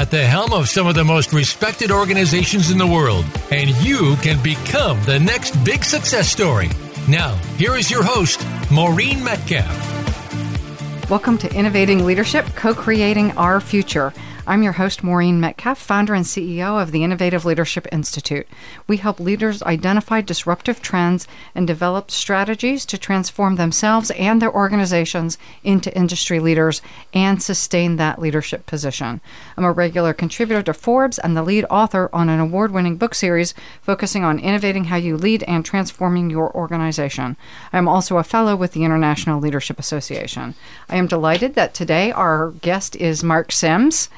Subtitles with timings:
[0.00, 4.16] at the helm of some of the most respected organizations in the world, and you
[4.22, 6.70] can become the next big success story.
[7.06, 9.68] Now, here is your host, Maureen Metcalf.
[11.10, 14.14] Welcome to Innovating Leadership, co creating our future.
[14.50, 18.48] I'm your host, Maureen Metcalf, founder and CEO of the Innovative Leadership Institute.
[18.88, 25.38] We help leaders identify disruptive trends and develop strategies to transform themselves and their organizations
[25.62, 26.82] into industry leaders
[27.14, 29.20] and sustain that leadership position.
[29.56, 33.14] I'm a regular contributor to Forbes and the lead author on an award winning book
[33.14, 37.36] series focusing on innovating how you lead and transforming your organization.
[37.72, 40.56] I'm also a fellow with the International Leadership Association.
[40.88, 44.08] I am delighted that today our guest is Mark Sims.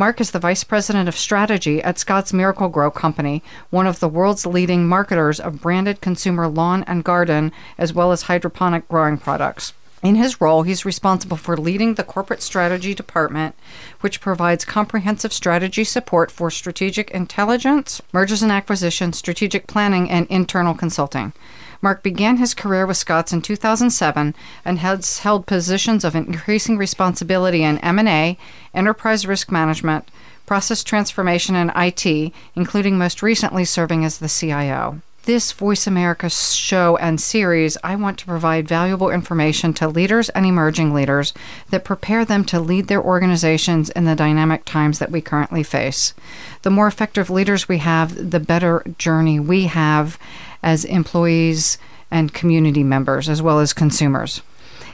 [0.00, 4.46] Mark is the Vice President of Strategy at Scotts Miracle-Gro Company, one of the world's
[4.46, 9.74] leading marketers of branded consumer lawn and garden, as well as hydroponic growing products.
[10.02, 13.54] In his role, he's responsible for leading the corporate strategy department,
[14.00, 20.72] which provides comprehensive strategy support for strategic intelligence, mergers and acquisitions, strategic planning, and internal
[20.72, 21.34] consulting.
[21.82, 27.62] Mark began his career with Scotts in 2007 and has held positions of increasing responsibility
[27.62, 28.36] in M&A,
[28.74, 30.08] enterprise risk management,
[30.44, 35.00] process transformation, and IT, including most recently serving as the CIO.
[35.24, 40.46] This Voice America show and series, I want to provide valuable information to leaders and
[40.46, 41.34] emerging leaders
[41.68, 46.14] that prepare them to lead their organizations in the dynamic times that we currently face.
[46.62, 50.18] The more effective leaders we have, the better journey we have
[50.62, 51.78] as employees
[52.10, 54.42] and community members, as well as consumers.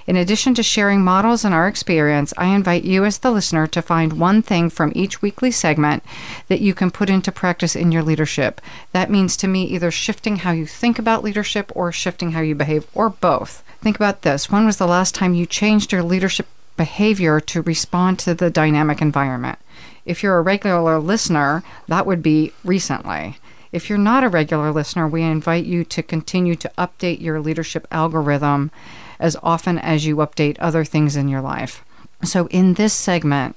[0.06, 3.82] In addition to sharing models and our experience, I invite you as the listener to
[3.82, 6.04] find one thing from each weekly segment
[6.46, 8.60] that you can put into practice in your leadership.
[8.92, 12.54] That means to me either shifting how you think about leadership or shifting how you
[12.54, 13.64] behave, or both.
[13.80, 16.46] Think about this when was the last time you changed your leadership
[16.76, 19.58] behavior to respond to the dynamic environment?
[20.04, 23.38] If you're a regular listener, that would be recently.
[23.72, 27.86] If you're not a regular listener, we invite you to continue to update your leadership
[27.90, 28.70] algorithm
[29.18, 31.84] as often as you update other things in your life.
[32.22, 33.56] So, in this segment,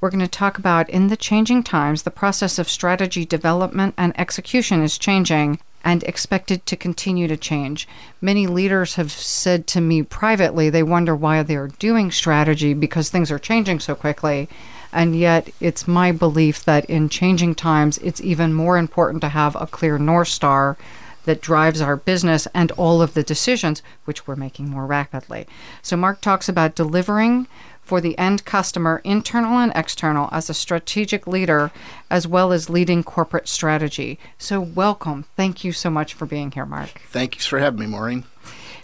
[0.00, 4.18] we're going to talk about in the changing times, the process of strategy development and
[4.18, 7.86] execution is changing and expected to continue to change.
[8.20, 13.30] Many leaders have said to me privately they wonder why they're doing strategy because things
[13.30, 14.48] are changing so quickly.
[14.92, 19.56] And yet, it's my belief that in changing times, it's even more important to have
[19.56, 20.76] a clear North Star
[21.24, 25.46] that drives our business and all of the decisions, which we're making more rapidly.
[25.82, 27.46] So, Mark talks about delivering
[27.82, 31.70] for the end customer, internal and external, as a strategic leader,
[32.08, 34.18] as well as leading corporate strategy.
[34.38, 35.24] So, welcome.
[35.36, 37.00] Thank you so much for being here, Mark.
[37.08, 38.24] Thanks for having me, Maureen.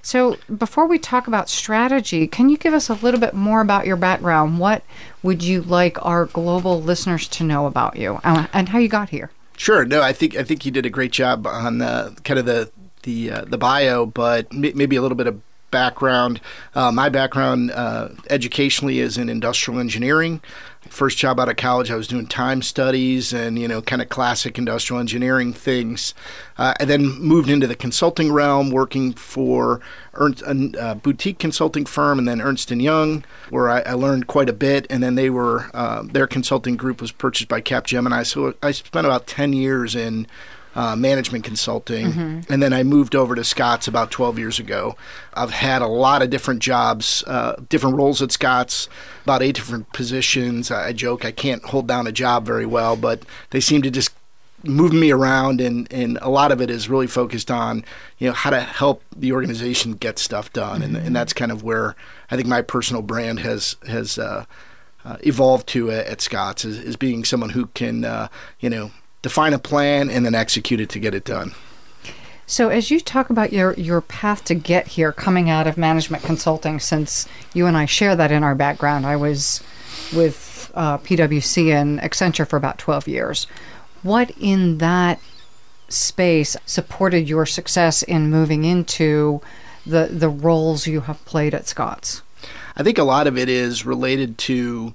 [0.06, 3.87] So, before we talk about strategy, can you give us a little bit more about
[3.87, 4.61] your background?
[4.61, 4.84] What
[5.25, 9.09] would you like our global listeners to know about you uh, and how you got
[9.09, 9.33] here?
[9.56, 9.84] Sure.
[9.84, 12.71] No, I think I think you did a great job on the kind of the
[13.03, 15.41] the uh, the bio, but maybe a little bit of
[15.71, 16.41] background.
[16.75, 20.41] Uh, my background uh, educationally is in industrial engineering.
[20.88, 24.09] First job out of college, I was doing time studies and you know kind of
[24.09, 26.15] classic industrial engineering things.
[26.59, 29.81] Uh, and then moved into the consulting realm, working for
[30.15, 34.48] Ernst, a boutique consulting firm, and then Ernst and Young, where I, I learned quite
[34.48, 34.87] a bit.
[34.88, 39.06] And then they were uh, their consulting group was purchased by Capgemini, so I spent
[39.06, 40.28] about ten years in
[40.77, 42.53] uh, management consulting, mm-hmm.
[42.53, 44.95] and then I moved over to Scotts about 12 years ago.
[45.33, 48.87] I've had a lot of different jobs, uh, different roles at Scotts,
[49.25, 50.71] about eight different positions.
[50.71, 54.13] I joke I can't hold down a job very well, but they seem to just
[54.65, 57.84] move me around and, and a lot of it is really focused on
[58.19, 60.97] you know how to help the organization get stuff done mm-hmm.
[60.97, 61.95] and, and that's kind of where
[62.31, 64.45] I think my personal brand has has uh,
[65.05, 68.91] uh, evolved to at Scotts is, is being someone who can uh, you know
[69.22, 71.54] define a plan, and then execute it to get it done.
[72.48, 76.22] So, as you talk about your, your path to get here coming out of management
[76.22, 79.63] consulting, since you and I share that in our background, I was
[80.15, 83.48] with uh, PwC and Accenture for about 12 years.
[84.03, 85.19] What in that
[85.89, 89.41] space supported your success in moving into
[89.84, 92.22] the, the roles you have played at Scotts?
[92.77, 94.95] I think a lot of it is related to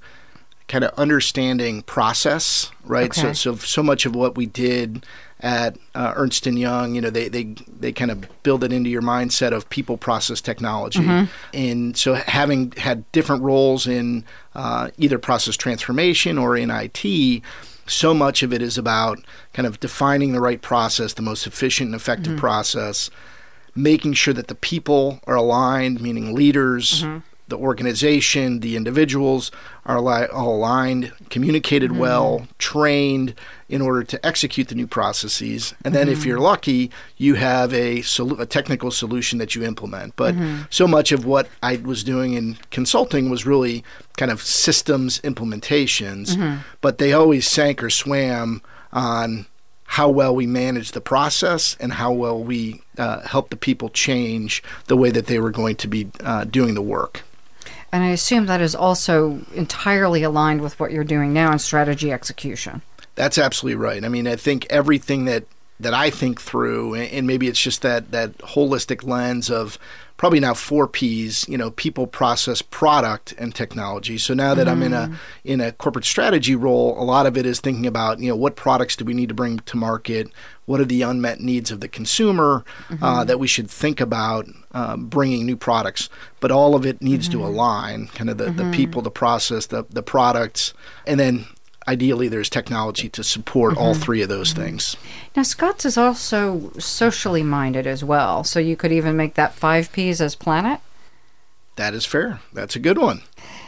[0.71, 3.09] kind of understanding process, right?
[3.11, 3.33] Okay.
[3.33, 5.05] So, so so much of what we did
[5.41, 8.89] at uh, Ernst and Young, you know, they they they kind of build it into
[8.89, 11.25] your mindset of people, process, technology, mm-hmm.
[11.53, 14.23] and so having had different roles in
[14.55, 17.43] uh, either process transformation or in IT.
[17.85, 19.19] So much of it is about
[19.51, 22.39] kind of defining the right process, the most efficient and effective mm-hmm.
[22.39, 23.09] process,
[23.75, 29.51] making sure that the people are aligned, meaning leaders, mm-hmm the organization, the individuals
[29.85, 31.99] are all aligned, communicated mm-hmm.
[31.99, 33.35] well, trained
[33.69, 35.75] in order to execute the new processes.
[35.85, 36.13] And then, mm-hmm.
[36.13, 40.15] if you're lucky, you have a, sol- a, technical solution that you implement.
[40.15, 40.63] But mm-hmm.
[40.69, 43.83] so much of what I was doing in consulting was really
[44.17, 46.61] kind of systems implementations, mm-hmm.
[46.79, 48.61] but they always sank or swam
[48.93, 49.45] on
[49.91, 54.63] how well we managed the process and how well we uh, helped the people change
[54.87, 57.23] the way that they were going to be uh, doing the work.
[57.91, 62.11] And I assume that is also entirely aligned with what you're doing now in strategy
[62.11, 62.81] execution.
[63.15, 64.03] That's absolutely right.
[64.03, 65.45] I mean, I think everything that
[65.79, 69.79] that I think through, and maybe it's just that that holistic lens of
[70.21, 74.19] probably now four P's, you know, people, process, product, and technology.
[74.19, 74.71] So now that mm.
[74.71, 75.15] I'm in a mm.
[75.43, 78.55] in a corporate strategy role, a lot of it is thinking about, you know, what
[78.55, 80.31] products do we need to bring to market?
[80.67, 83.03] What are the unmet needs of the consumer uh, mm-hmm.
[83.03, 86.07] uh, that we should think about uh, bringing new products?
[86.39, 87.39] But all of it needs mm-hmm.
[87.39, 88.57] to align, kind of the, mm-hmm.
[88.57, 90.75] the people, the process, the the products,
[91.07, 91.47] and then
[91.87, 93.81] ideally there's technology to support mm-hmm.
[93.81, 94.63] all three of those mm-hmm.
[94.63, 94.97] things.
[95.35, 99.91] Now, Scotts is also socially minded as well, so you could even make that five
[99.91, 100.79] P's as planet.
[101.75, 102.39] That is fair.
[102.53, 103.21] That's a good one.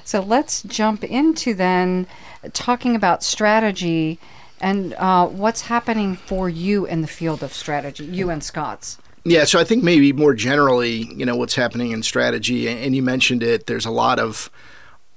[0.04, 2.08] So let's jump into then
[2.52, 4.20] talking about strategy
[4.60, 8.98] and uh, what's happening for you in the field of strategy, you and Scotts.
[9.26, 13.02] Yeah, so I think maybe more generally, you know, what's happening in strategy, and you
[13.02, 14.50] mentioned it, there's a lot of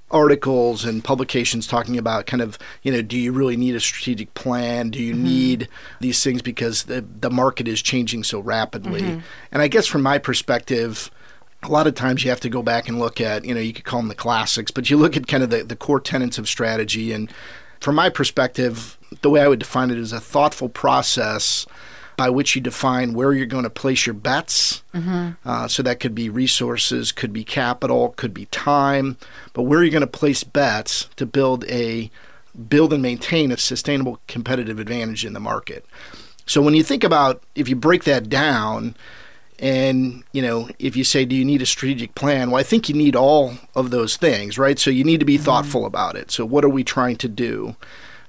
[0.09, 4.33] articles and publications talking about kind of you know do you really need a strategic
[4.35, 5.23] plan do you mm-hmm.
[5.23, 5.67] need
[5.99, 9.19] these things because the the market is changing so rapidly mm-hmm.
[9.51, 11.11] and i guess from my perspective
[11.63, 13.73] a lot of times you have to go back and look at you know you
[13.73, 16.37] could call them the classics but you look at kind of the, the core tenets
[16.37, 17.29] of strategy and
[17.81, 21.65] from my perspective the way i would define it is a thoughtful process
[22.17, 24.81] by which you define where you're going to place your bets.
[24.93, 25.29] Mm-hmm.
[25.47, 29.17] Uh, so that could be resources, could be capital, could be time,
[29.53, 32.11] but where you're going to place bets to build a
[32.69, 35.85] build and maintain a sustainable competitive advantage in the market.
[36.47, 38.95] So when you think about if you break that down,
[39.59, 42.87] and you know if you say do you need a strategic plan well i think
[42.87, 45.45] you need all of those things right so you need to be mm-hmm.
[45.45, 47.75] thoughtful about it so what are we trying to do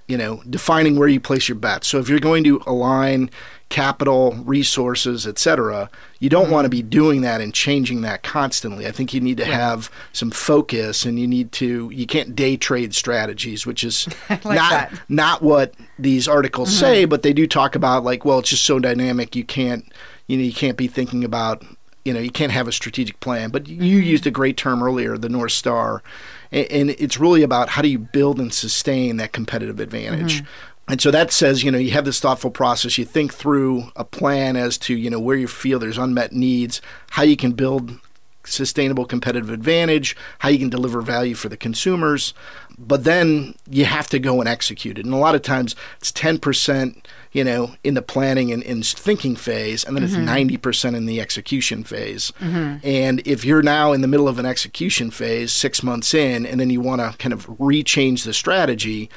[0.09, 3.31] you know defining where you place your bets so if you're going to align
[3.69, 5.91] capital, resources, etc.
[6.21, 6.53] You don't mm-hmm.
[6.53, 8.87] want to be doing that and changing that constantly.
[8.87, 12.57] I think you need to have some focus and you need to you can't day
[12.57, 15.01] trade strategies, which is like not that.
[15.09, 16.81] not what these articles mm-hmm.
[16.81, 19.93] say, but they do talk about like, well, it's just so dynamic you can't
[20.27, 21.65] you know, you can't be thinking about
[22.09, 23.51] you know, you can't have a strategic plan.
[23.51, 24.09] But you mm-hmm.
[24.09, 26.03] used a great term earlier, the North Star.
[26.51, 30.37] And, it's really about how do you build and sustain that competitive advantage.
[30.37, 30.93] Mm-hmm.
[30.93, 32.97] And so that says, you know, you have this thoughtful process.
[32.97, 36.81] You think through a plan as to, you know, where you feel there's unmet needs,
[37.11, 38.01] how you can build
[38.45, 42.33] sustainable competitive advantage, how you can deliver value for the consumers.
[42.79, 45.05] But then you have to go and execute it.
[45.05, 49.37] And a lot of times it's 10%, you know, in the planning and, and thinking
[49.37, 50.23] phase, and then mm-hmm.
[50.23, 52.33] it's 90% in the execution phase.
[52.41, 52.87] Mm-hmm.
[52.87, 56.59] And if you're now in the middle of an execution phase, six months in, and
[56.59, 59.11] then you want to kind of rechange the strategy,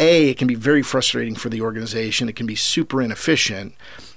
[0.00, 2.28] a, it can be very frustrating for the organization.
[2.28, 3.74] It can be super inefficient.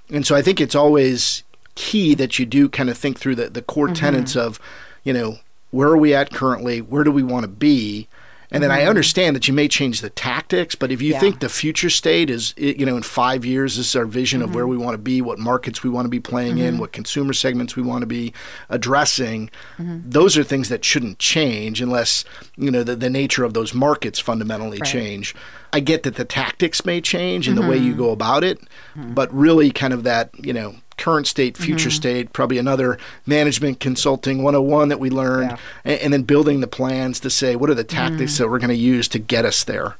[0.09, 1.43] And so I think it's always
[1.75, 3.93] key that you do kind of think through the, the core mm-hmm.
[3.93, 4.59] tenets of,
[5.03, 5.37] you know,
[5.69, 6.81] where are we at currently?
[6.81, 8.07] Where do we want to be?
[8.49, 8.85] And then mm-hmm.
[8.85, 11.19] I understand that you may change the tactics, but if you yeah.
[11.19, 14.49] think the future state is, you know, in five years, this is our vision mm-hmm.
[14.49, 14.71] of where mm-hmm.
[14.71, 16.65] we want to be, what markets we want to be playing mm-hmm.
[16.65, 18.33] in, what consumer segments we want to be
[18.69, 19.99] addressing, mm-hmm.
[20.09, 22.23] those are things that shouldn't change unless,
[22.55, 24.89] you know, the, the nature of those markets fundamentally right.
[24.89, 25.35] change.
[25.73, 28.03] I get that the tactics may change and the way you mm-hmm.
[28.03, 28.59] go about it,
[28.95, 31.95] but really kind of that, you know, current state, future mm-hmm.
[31.95, 35.57] state, probably another management consulting 101 that we learned, yeah.
[35.83, 38.37] and, and, then building the plans to say what are the tactics mm.
[38.39, 39.95] that we're going to use to get us there.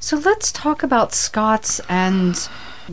[0.00, 2.48] So let's talk about Scotts and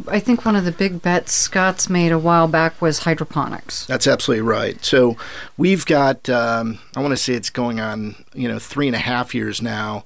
[0.08, 3.86] I think one of the big bets Scotts made a while back was hydroponics.
[3.86, 4.84] That's absolutely right.
[4.84, 5.16] So
[5.58, 9.00] we've got, um, I want to say it's going on, you know, three and a
[9.00, 10.04] half years now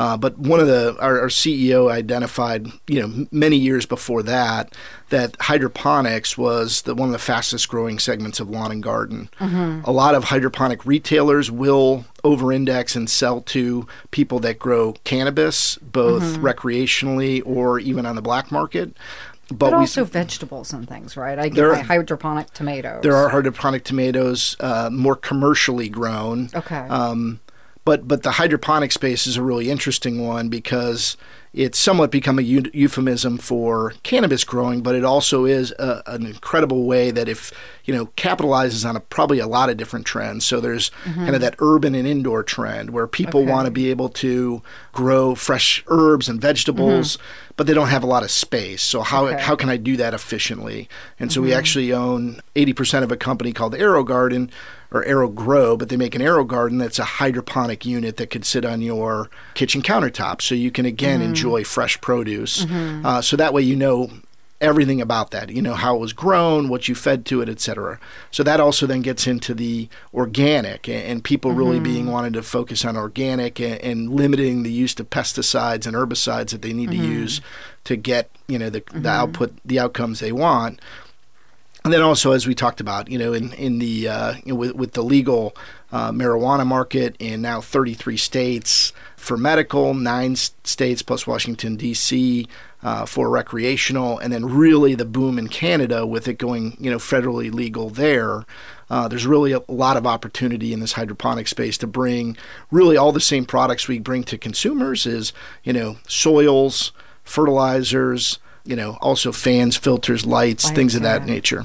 [0.00, 4.74] uh, but one of the our, our, CEO identified, you know, many years before that,
[5.10, 9.28] that hydroponics was the, one of the fastest growing segments of lawn and garden.
[9.38, 9.84] Mm-hmm.
[9.84, 16.22] A lot of hydroponic retailers will over-index and sell to people that grow cannabis, both
[16.22, 16.46] mm-hmm.
[16.46, 18.96] recreationally or even on the black market.
[19.48, 21.38] but, but also vegetables and things, right?
[21.38, 23.02] I get my hydroponic tomatoes.
[23.02, 26.48] There are hydroponic tomatoes, uh, more commercially grown.
[26.54, 26.86] Okay.
[26.88, 27.40] Um,
[27.84, 31.16] but but the hydroponic space is a really interesting one because
[31.52, 36.84] it's somewhat become a euphemism for cannabis growing, but it also is a, an incredible
[36.84, 37.52] way that if
[37.84, 40.46] you know capitalizes on a, probably a lot of different trends.
[40.46, 41.24] So there's mm-hmm.
[41.24, 43.50] kind of that urban and indoor trend where people okay.
[43.50, 47.54] want to be able to grow fresh herbs and vegetables, mm-hmm.
[47.56, 48.82] but they don't have a lot of space.
[48.82, 49.42] So how okay.
[49.42, 50.88] how can I do that efficiently?
[51.18, 51.48] And so mm-hmm.
[51.48, 54.50] we actually own 80% of a company called AeroGarden
[54.92, 58.64] or Aero AeroGrow, but they make an AeroGarden that's a hydroponic unit that could sit
[58.64, 60.42] on your kitchen countertop.
[60.42, 61.24] So you can again mm.
[61.24, 62.64] enjoy fresh produce.
[62.64, 63.06] Mm-hmm.
[63.06, 64.10] Uh, so that way you know
[64.60, 65.50] everything about that.
[65.50, 67.98] You know how it was grown, what you fed to it, etc.
[68.30, 71.58] So that also then gets into the organic and, people mm-hmm.
[71.58, 75.94] really being wanted to focus on organic and, and, limiting the use of pesticides and
[75.94, 77.02] herbicides that they need mm-hmm.
[77.02, 77.40] to use
[77.84, 79.02] to get you know the, mm-hmm.
[79.02, 80.80] the output, the outcomes they want.
[81.84, 84.54] And then also, as we talked about, you know, in in the uh, you know,
[84.54, 85.56] with with the legal
[85.92, 92.46] uh, marijuana market in now 33 states for medical, nine states plus Washington D.C.
[92.82, 96.98] Uh, for recreational, and then really the boom in Canada with it going, you know,
[96.98, 98.44] federally legal there.
[98.88, 102.36] Uh, there's really a lot of opportunity in this hydroponic space to bring
[102.70, 105.32] really all the same products we bring to consumers is,
[105.62, 111.64] you know, soils, fertilizers, you know, also fans, filters, lights, things of that nature.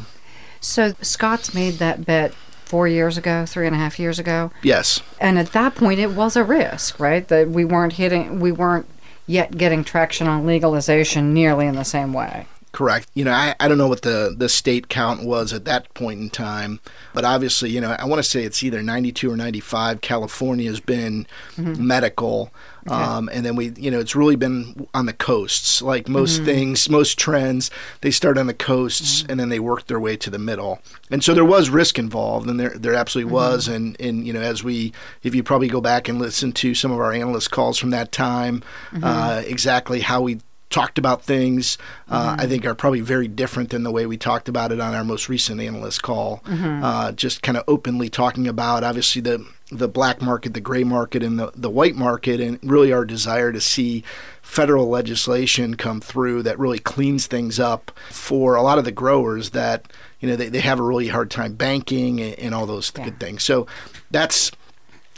[0.61, 2.33] So Scotts made that bet
[2.65, 4.51] four years ago, three and a half years ago.
[4.63, 5.01] Yes.
[5.21, 7.27] And at that point, it was a risk, right?
[7.27, 8.87] That we weren't hitting, we weren't
[9.27, 12.47] yet getting traction on legalization nearly in the same way.
[12.75, 13.07] Correct.
[13.13, 16.19] You know, I, I don't know what the, the state count was at that point
[16.19, 16.81] in time,
[17.13, 20.01] but obviously, you know, I want to say it's either 92 or 95.
[20.01, 21.25] California has been
[21.55, 21.87] mm-hmm.
[21.87, 22.51] medical.
[22.87, 22.95] Okay.
[22.95, 25.81] Um, and then we, you know, it's really been on the coasts.
[25.81, 26.45] Like most mm-hmm.
[26.45, 29.31] things, most trends, they start on the coasts mm-hmm.
[29.31, 30.79] and then they work their way to the middle.
[31.09, 33.53] And so there was risk involved, and there there absolutely mm-hmm.
[33.53, 33.67] was.
[33.67, 36.91] And and you know, as we, if you probably go back and listen to some
[36.91, 39.03] of our analyst calls from that time, mm-hmm.
[39.03, 41.77] uh, exactly how we talked about things,
[42.09, 42.41] uh, mm-hmm.
[42.41, 45.03] I think are probably very different than the way we talked about it on our
[45.03, 46.41] most recent analyst call.
[46.45, 46.83] Mm-hmm.
[46.83, 51.23] Uh, just kind of openly talking about obviously the the black market, the gray market,
[51.23, 54.03] and the, the white market, and really our desire to see
[54.41, 59.51] federal legislation come through that really cleans things up for a lot of the growers
[59.51, 62.91] that you know they, they have a really hard time banking and, and all those
[62.95, 63.05] yeah.
[63.05, 63.43] good things.
[63.43, 63.65] So
[64.11, 64.51] that's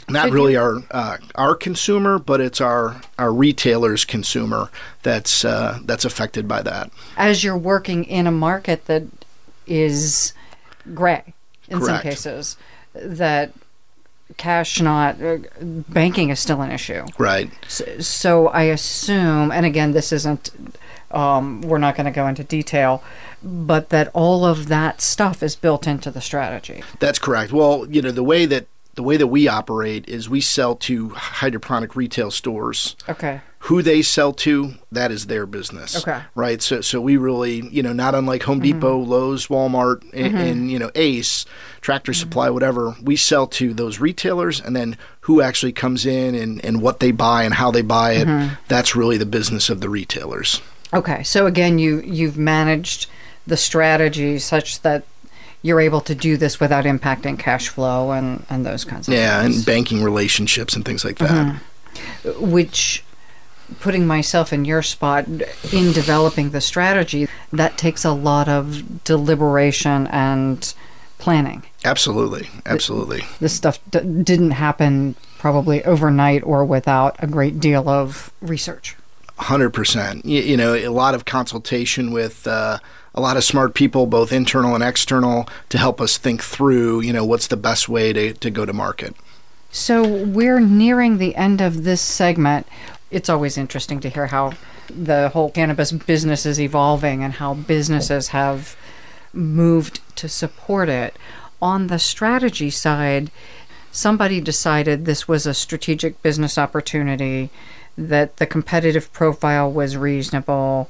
[0.08, 4.70] not really our uh, our consumer, but it's our our retailers' consumer
[5.02, 6.90] that's uh, that's affected by that.
[7.16, 9.04] As you're working in a market that
[9.66, 10.32] is
[10.94, 11.34] gray
[11.68, 12.02] in Correct.
[12.02, 12.56] some cases,
[12.94, 13.52] that
[14.36, 17.04] cash not uh, banking is still an issue.
[17.18, 17.50] Right.
[17.66, 20.50] So, so I assume, and again, this isn't.
[21.10, 23.02] Um, we're not going to go into detail,
[23.42, 26.84] but that all of that stuff is built into the strategy.
[26.98, 27.50] That's correct.
[27.50, 28.66] Well, you know, the way that
[28.98, 32.96] the way that we operate is we sell to hydroponic retail stores.
[33.08, 33.40] Okay.
[33.60, 35.96] Who they sell to, that is their business.
[35.96, 36.20] Okay.
[36.34, 36.60] Right.
[36.60, 38.80] So so we really, you know, not unlike Home mm-hmm.
[38.80, 40.36] Depot, Lowe's, Walmart, and, mm-hmm.
[40.36, 41.46] and, you know Ace,
[41.80, 42.18] Tractor mm-hmm.
[42.18, 42.96] Supply, whatever.
[43.00, 47.12] We sell to those retailers, and then who actually comes in and and what they
[47.12, 48.26] buy and how they buy it.
[48.26, 48.54] Mm-hmm.
[48.66, 50.60] That's really the business of the retailers.
[50.92, 51.22] Okay.
[51.22, 53.06] So again, you you've managed
[53.46, 55.04] the strategy such that
[55.62, 59.42] you're able to do this without impacting cash flow and, and those kinds of yeah,
[59.42, 59.56] things.
[59.56, 61.60] and banking relationships and things like that.
[62.24, 62.50] Mm-hmm.
[62.50, 63.02] Which,
[63.80, 70.06] putting myself in your spot, in developing the strategy, that takes a lot of deliberation
[70.08, 70.74] and
[71.18, 71.64] planning.
[71.84, 73.24] Absolutely, absolutely.
[73.40, 78.96] This stuff d- didn't happen probably overnight or without a great deal of research.
[79.38, 80.24] Hundred percent.
[80.24, 82.78] You, know, a lot of consultation with uh,
[83.18, 87.12] a lot of smart people, both internal and external, to help us think through, you
[87.12, 89.14] know, what's the best way to, to go to market.
[89.72, 92.66] So we're nearing the end of this segment.
[93.10, 94.52] It's always interesting to hear how
[94.88, 98.76] the whole cannabis business is evolving and how businesses have
[99.32, 101.16] moved to support it.
[101.60, 103.32] On the strategy side,
[103.90, 107.50] somebody decided this was a strategic business opportunity
[107.96, 110.88] that the competitive profile was reasonable,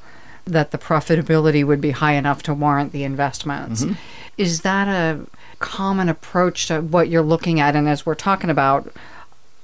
[0.53, 3.85] that the profitability would be high enough to warrant the investments.
[3.85, 3.95] Mm-hmm.
[4.37, 5.27] Is that a
[5.59, 7.75] common approach to what you're looking at?
[7.75, 8.93] And as we're talking about,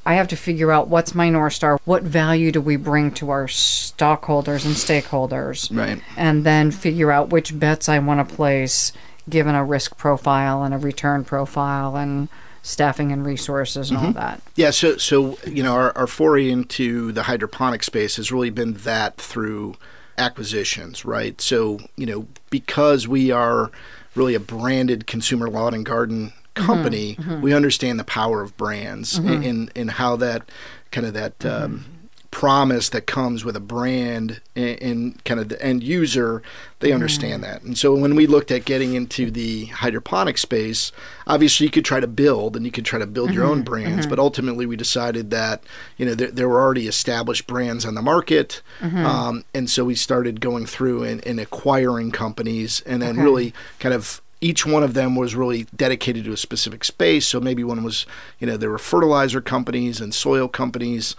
[0.07, 3.31] I have to figure out what's my North Star, what value do we bring to
[3.31, 6.03] our stockholders and stakeholders, right?
[6.17, 8.93] And then figure out which bets I want to place
[9.29, 12.29] given a risk profile and a return profile and
[12.63, 14.07] staffing and resources and mm-hmm.
[14.09, 14.43] all that.
[14.57, 18.75] Yeah, so so you know our, our foray into the hydroponic space has really been
[18.75, 19.77] that through
[20.19, 21.41] acquisitions, right?
[21.41, 23.71] So, you know, because we are
[24.15, 27.41] really a branded consumer lawn and garden company, mm-hmm.
[27.41, 29.43] we understand the power of brands mm-hmm.
[29.43, 30.49] and, and how that
[30.91, 31.85] kind of that um,
[32.35, 36.43] promise that comes with a brand and, and, kind of the end user,
[36.81, 36.95] they mm.
[36.95, 37.63] understand that.
[37.63, 40.91] And so when we looked at getting into the hydroponic space,
[41.29, 43.37] obviously you could try to build and you could try to build mm-hmm.
[43.37, 43.71] your own mm-hmm.
[43.71, 44.11] brands, mm-hmm.
[44.11, 45.63] but ultimately we decided that
[45.97, 49.07] you know there, there, were already established brands on the market, mm-hmm.
[49.07, 53.23] um, and so we started going through and, and acquiring companies, and then okay.
[53.23, 57.27] really kind of each one of them was really dedicated to a specific space.
[57.27, 58.05] So maybe one was,
[58.39, 61.17] you know, there were fertilizer companies and soil companies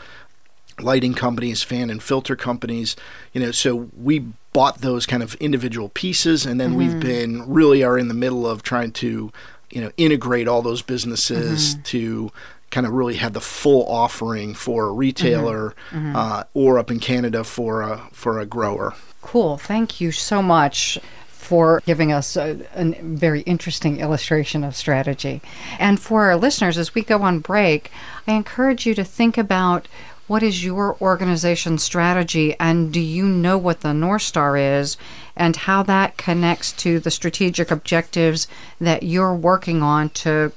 [0.80, 2.96] lighting companies, fan and filter companies.
[3.34, 4.20] You know, so we
[4.54, 6.78] bought those kind of individual pieces, and then mm-hmm.
[6.78, 9.32] we've been really are in the middle of trying to,
[9.72, 11.84] you know, integrate all those businesses mm-hmm.
[11.84, 12.32] to
[12.72, 15.98] kind of really have the full offering for a retailer, mm-hmm.
[15.98, 16.16] mm-hmm.
[16.16, 18.94] uh, or up in Canada for a for a grower.
[19.22, 19.58] Cool.
[19.58, 21.00] Thank you so much
[21.46, 25.42] for giving us a, a, very interesting illustration of strategy.
[25.78, 27.92] And for our listeners, as we go on break,
[28.28, 29.88] I encourage you to think about
[30.28, 34.98] what is your organization strategy and do you know what the North Star is
[35.36, 38.48] and how that connects to the strategic objectives
[38.80, 40.52] that you're working on to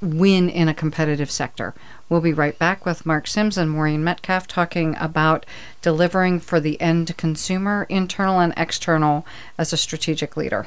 [0.00, 1.74] win in a competitive sector?
[2.08, 5.46] We'll be right back with Mark Sims and Maureen Metcalf talking about
[5.82, 9.26] delivering for the end consumer, internal and external,
[9.58, 10.66] as a strategic leader.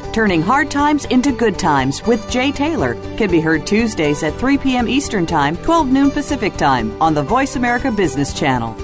[0.13, 4.57] Turning Hard Times into Good Times with Jay Taylor can be heard Tuesdays at 3
[4.57, 4.89] p.m.
[4.89, 8.75] Eastern Time, 12 noon Pacific Time on the Voice America Business Channel.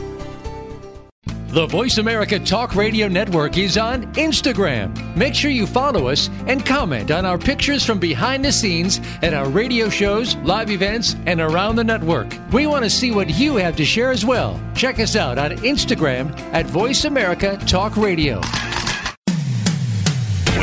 [1.50, 5.16] The Voice America Talk Radio Network is on Instagram.
[5.18, 9.34] Make sure you follow us and comment on our pictures from behind the scenes at
[9.34, 12.34] our radio shows, live events, and around the network.
[12.54, 14.60] We want to see what you have to share as well.
[14.76, 18.40] Check us out on Instagram at Voice America Talk Radio.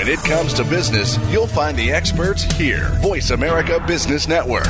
[0.04, 2.90] When it comes to business, you'll find the experts here.
[3.00, 4.66] Voice America Business Network.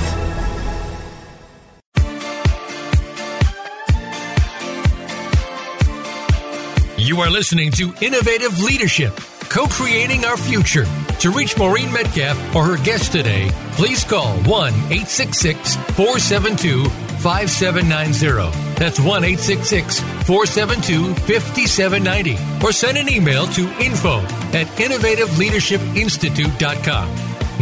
[6.96, 9.16] You are listening to Innovative Leadership,
[9.48, 10.86] co creating our future.
[11.18, 16.84] To reach Maureen Metcalf or her guest today, please call 1 866 472
[17.18, 18.63] 5790.
[18.76, 22.36] That's 1 866 472 5790.
[22.64, 24.20] Or send an email to info
[24.52, 27.08] at innovativeleadershipinstitute.com.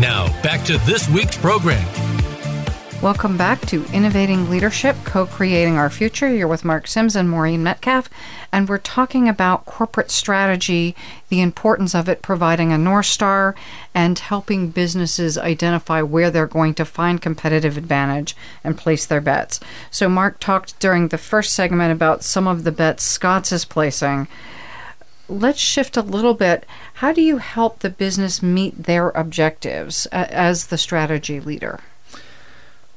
[0.00, 1.84] Now, back to this week's program.
[3.02, 6.32] Welcome back to Innovating Leadership, Co Creating Our Future.
[6.32, 8.08] You're with Mark Sims and Maureen Metcalf,
[8.52, 10.94] and we're talking about corporate strategy,
[11.28, 13.56] the importance of it providing a North Star,
[13.92, 19.58] and helping businesses identify where they're going to find competitive advantage and place their bets.
[19.90, 24.28] So, Mark talked during the first segment about some of the bets Scotts is placing.
[25.28, 26.64] Let's shift a little bit.
[26.94, 31.80] How do you help the business meet their objectives uh, as the strategy leader?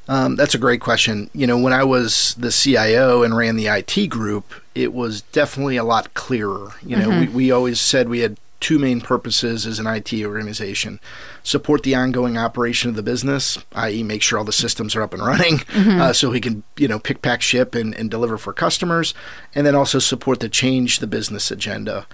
[0.07, 1.29] Um, that's a great question.
[1.33, 5.77] You know, when I was the CIO and ran the IT group, it was definitely
[5.77, 6.73] a lot clearer.
[6.83, 10.99] You know, we, we always said we had two main purposes as an IT organization
[11.43, 15.13] support the ongoing operation of the business, i.e., make sure all the systems are up
[15.13, 15.59] and running
[16.01, 19.13] uh, so we can, you know, pick, pack, ship, and, and deliver for customers,
[19.53, 22.07] and then also support the change the business agenda.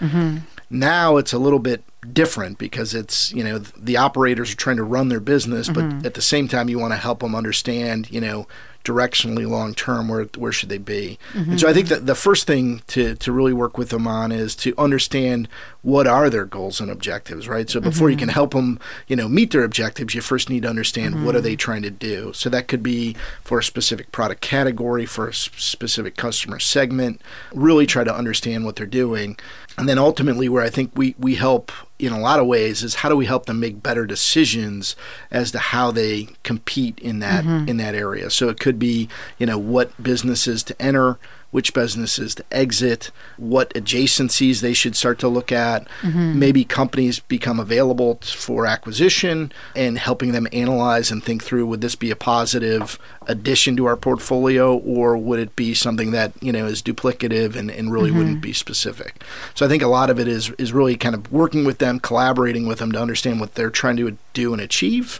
[0.69, 4.83] Now it's a little bit different because it's you know the operators are trying to
[4.83, 6.05] run their business, but mm-hmm.
[6.05, 8.47] at the same time you want to help them understand you know
[8.83, 11.19] directionally long term where where should they be.
[11.35, 11.75] And so I mm-hmm.
[11.77, 15.47] think that the first thing to to really work with them on is to understand
[15.83, 17.69] what are their goals and objectives, right?
[17.69, 18.25] So before you mm-hmm.
[18.25, 21.41] can help them you know meet their objectives, you first need to understand what are
[21.41, 22.33] they trying to do.
[22.33, 27.21] So that could be for a specific product category, for a specific customer segment.
[27.53, 29.37] Really try to understand what they're doing.
[29.81, 32.93] And then ultimately, where I think we, we help in a lot of ways is
[32.95, 34.95] how do we help them make better decisions
[35.31, 37.67] as to how they compete in that mm-hmm.
[37.67, 38.29] in that area.
[38.29, 41.17] So it could be you know what businesses to enter,
[41.51, 45.87] which businesses to exit, what adjacencies they should start to look at.
[46.01, 46.39] Mm-hmm.
[46.39, 51.95] Maybe companies become available for acquisition and helping them analyze and think through would this
[51.95, 56.65] be a positive addition to our portfolio or would it be something that you know
[56.65, 58.17] is duplicative and, and really mm-hmm.
[58.17, 59.23] wouldn't be specific.
[59.53, 61.99] So I think a lot of it is is really kind of working with them,
[61.99, 65.19] collaborating with them to understand what they're trying to do and achieve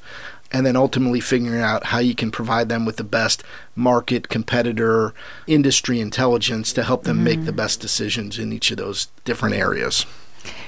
[0.51, 3.43] and then ultimately figuring out how you can provide them with the best
[3.75, 5.13] market, competitor,
[5.47, 7.57] industry intelligence to help them make the mm.
[7.57, 10.05] best decisions in each of those different areas.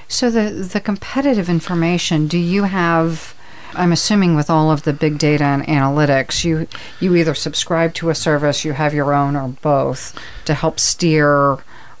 [0.08, 3.34] So the the competitive information, do you have
[3.74, 6.68] I'm assuming with all of the big data and analytics, you
[7.00, 11.58] you either subscribe to a service, you have your own or both to help steer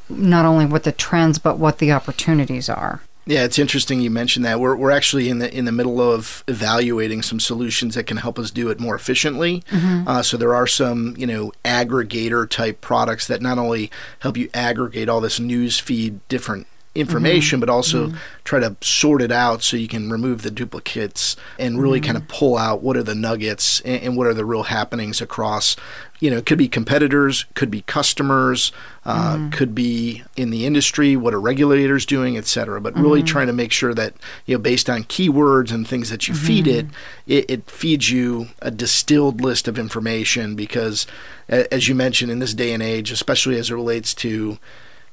[0.08, 3.00] not only what the trends but what the opportunities are.
[3.26, 4.60] Yeah, it's interesting you mentioned that.
[4.60, 8.38] We're, we're actually in the in the middle of evaluating some solutions that can help
[8.38, 9.62] us do it more efficiently.
[10.06, 14.50] Uh, so there are some you know aggregator type products that not only help you
[14.52, 17.66] aggregate all this news feed different information, mm-hmm.
[17.66, 18.16] but also mm-hmm.
[18.44, 22.22] try to sort it out so you can remove the duplicates and really kind of
[22.22, 22.38] mm-hmm.
[22.38, 25.74] pull out what are the nuggets and, and what are the real happenings across.
[26.20, 28.72] You know, it could be competitors, could be customers,
[29.04, 32.80] uh, could be in the industry, what are regulators doing, et cetera.
[32.80, 34.14] But really trying to make sure that,
[34.46, 36.86] you know, based on keywords and things that you feed it,
[37.26, 41.06] it, it feeds you a distilled list of information because,
[41.50, 44.58] a- as you mentioned, in this day and age, especially as it relates to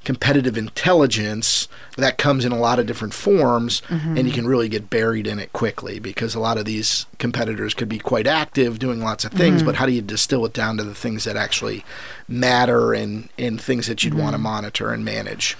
[0.04, 4.16] competitive intelligence that comes in a lot of different forms mm-hmm.
[4.16, 7.74] and you can really get buried in it quickly because a lot of these competitors
[7.74, 9.66] could be quite active doing lots of things mm-hmm.
[9.66, 11.84] but how do you distill it down to the things that actually
[12.28, 14.44] matter and and things that you'd want to mm-hmm.
[14.44, 15.56] monitor and manage?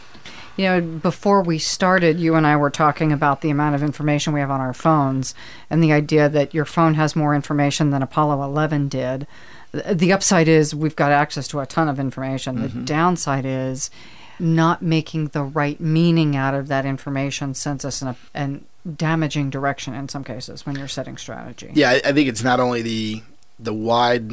[0.57, 4.35] You know, before we started, you and I were talking about the amount of information
[4.35, 5.35] we have on our phones
[5.71, 9.27] and the idea that your phone has more information than Apollo 11 did.
[9.73, 12.61] The upside is we've got access to a ton of information.
[12.61, 13.91] The downside is
[14.39, 18.61] not making the right meaning out of that information sends us in a
[18.97, 21.71] damaging direction in some cases when you're setting strategy.
[21.75, 23.23] yeah I, I think it's not only the
[23.59, 24.33] the wide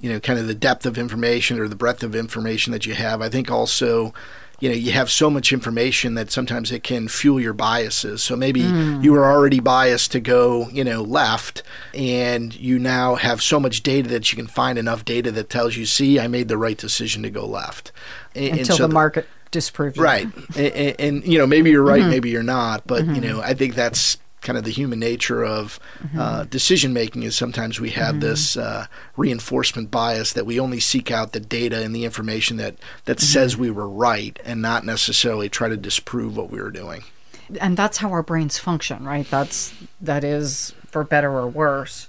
[0.00, 2.94] you know kind of the depth of information or the breadth of information that you
[2.94, 4.12] have i think also
[4.60, 8.22] you know you have so much information that sometimes it can fuel your biases.
[8.22, 11.62] So maybe you were already biased to go you know left
[11.94, 15.76] and you now have so much data that you can find enough data that tells
[15.76, 17.92] you see i made the right decision to go left.
[18.34, 20.02] And- and Until so the market disproves you.
[20.02, 20.28] right.
[20.56, 22.02] And, and, and you know maybe you're Mm-hmm.
[22.02, 25.44] right maybe you're not but you know i think that's kind of the human nature
[25.44, 26.18] of Mm-hmm.
[26.20, 31.10] uh, decision making is sometimes we have this uh, reinforcement bias that we only seek
[31.10, 33.24] out the data and the information that that Mm-hmm.
[33.26, 37.02] says we were right and not necessarily try to disprove what we were doing.
[37.60, 39.28] And that's how our brains function right?
[39.28, 42.06] That's that is for better or worse.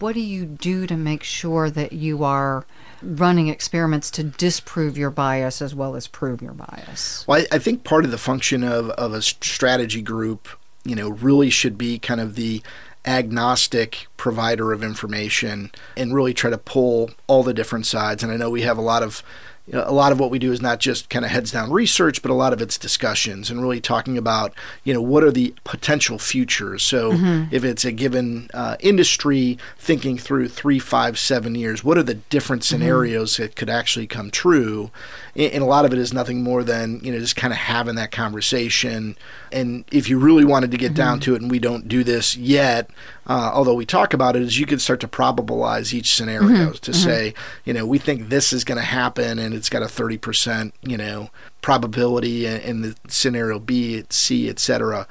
[0.00, 2.64] What do you do to make sure that you are
[3.02, 7.24] running experiments to disprove your bias as well as prove your bias?
[7.26, 10.48] Well, I, I think part of the function of, of a strategy group,
[10.84, 12.62] you know, really should be kind of the
[13.06, 18.22] agnostic provider of information and really try to pull all the different sides.
[18.22, 19.22] And I know we have a lot of
[19.70, 21.70] you know, a lot of what we do is not just kind of heads down
[21.70, 24.52] research, but a lot of it's discussions and really talking about,
[24.82, 26.82] you know, what are the potential futures.
[26.82, 27.54] So mm-hmm.
[27.54, 32.14] if it's a given uh, industry, thinking through three, five, seven years, what are the
[32.14, 32.74] different mm-hmm.
[32.74, 34.90] scenarios that could actually come true?
[35.36, 37.58] And, and a lot of it is nothing more than, you know, just kind of
[37.60, 39.16] having that conversation.
[39.52, 40.94] And if you really wanted to get mm-hmm.
[40.94, 42.90] down to it, and we don't do this yet,
[43.30, 46.92] uh, although we talk about it, is you could start to probabilize each scenario to
[46.92, 47.32] say,
[47.64, 50.74] you know, we think this is going to happen, and it's got a thirty percent,
[50.82, 51.30] you know,
[51.62, 55.06] probability in, the scenario B, C, et cetera.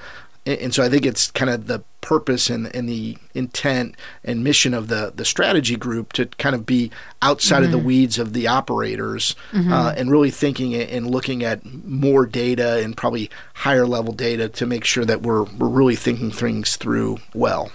[0.46, 4.44] And, and so I think it's kind of the purpose and, and the intent and
[4.44, 7.66] mission of the, the strategy group to kind of be outside mm-hmm.
[7.66, 7.88] of the mm-hmm.
[7.88, 9.72] weeds of the operators mm-hmm.
[9.72, 14.66] uh, and really thinking and looking at more data and probably higher level data to
[14.66, 17.72] make sure that we're, we're really thinking things through well.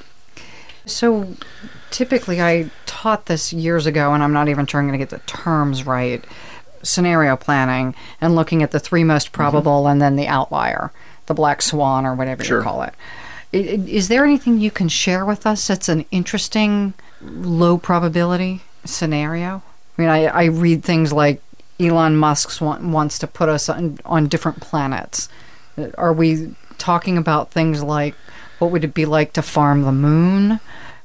[0.87, 1.35] So
[1.91, 5.11] typically, I taught this years ago, and I'm not even sure I'm going to get
[5.11, 6.25] the terms right
[6.83, 9.37] scenario planning and looking at the three most mm-hmm.
[9.37, 9.93] probable mm-hmm.
[9.93, 10.93] and then the outlier,
[11.27, 12.59] the black swan or whatever sure.
[12.59, 12.95] you call it.
[13.53, 16.93] Is there anything you can share with us that's an interesting
[17.23, 19.63] low probability scenario?
[19.97, 21.41] I mean, I, I read things like
[21.79, 25.29] Elon Musk want, wants to put us on, on different planets.
[25.97, 28.17] Are we talking about things like
[28.65, 30.59] what would it be like to farm the moon?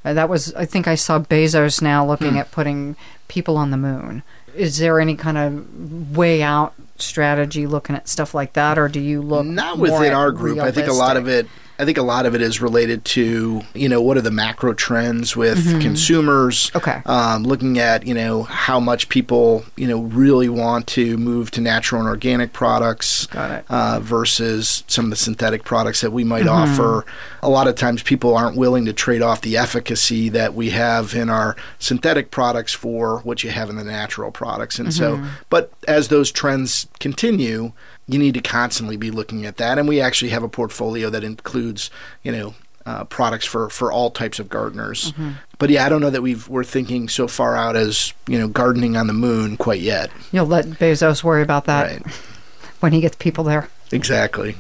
[0.06, 2.38] Uh, that was, I think I saw Bezos now looking hmm.
[2.38, 2.96] at putting
[3.28, 4.24] people on the moon.
[4.56, 9.02] Is there any kind of way out strategy looking at stuff like that, or do
[9.02, 10.56] you look not within our group?
[10.56, 10.84] Realistic?
[10.84, 11.48] I think a lot of it
[11.80, 14.74] I think a lot of it is related to you know what are the macro
[14.74, 15.80] trends with mm-hmm.
[15.80, 16.72] consumers.
[16.76, 17.02] Okay.
[17.06, 21.62] Um, looking at you know how much people you know really want to move to
[21.62, 23.28] natural and organic products.
[23.28, 23.66] Got it.
[23.70, 26.74] Uh, versus some of the synthetic products that we might mm-hmm.
[26.74, 27.06] offer.
[27.42, 31.16] A lot of times people aren't willing to trade off the efficacy that we have
[31.16, 34.80] in our synthetic products for what you have in the natural products.
[34.80, 35.24] And mm-hmm.
[35.24, 37.72] so, but as those trends continue,
[38.10, 39.78] you need to constantly be looking at that.
[39.78, 41.92] And we actually have a portfolio that includes,
[42.24, 45.12] you know, uh, products for, for all types of gardeners.
[45.12, 45.32] Mm-hmm.
[45.60, 48.48] But yeah, I don't know that we've we're thinking so far out as you know
[48.48, 50.10] gardening on the moon quite yet.
[50.32, 52.14] You'll let Bezos worry about that right.
[52.80, 53.70] when he gets people there.
[53.92, 54.56] Exactly.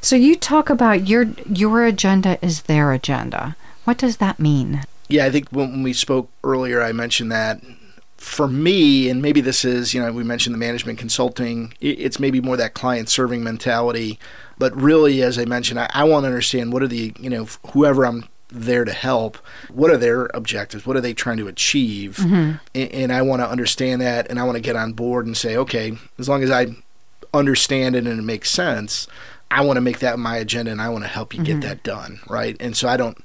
[0.00, 3.56] So you talk about your your agenda is their agenda.
[3.84, 4.84] What does that mean?
[5.08, 7.60] Yeah, I think when we spoke earlier, I mentioned that
[8.22, 12.40] for me, and maybe this is, you know, we mentioned the management consulting, it's maybe
[12.40, 14.18] more that client serving mentality.
[14.58, 17.48] But really, as I mentioned, I, I want to understand what are the, you know,
[17.72, 19.38] whoever I'm there to help,
[19.70, 20.86] what are their objectives?
[20.86, 22.18] What are they trying to achieve?
[22.18, 22.58] Mm-hmm.
[22.74, 25.36] And, and I want to understand that and I want to get on board and
[25.36, 26.68] say, okay, as long as I
[27.34, 29.08] understand it and it makes sense,
[29.50, 31.60] I want to make that my agenda and I want to help you mm-hmm.
[31.60, 32.56] get that done, right?
[32.60, 33.18] And so I don't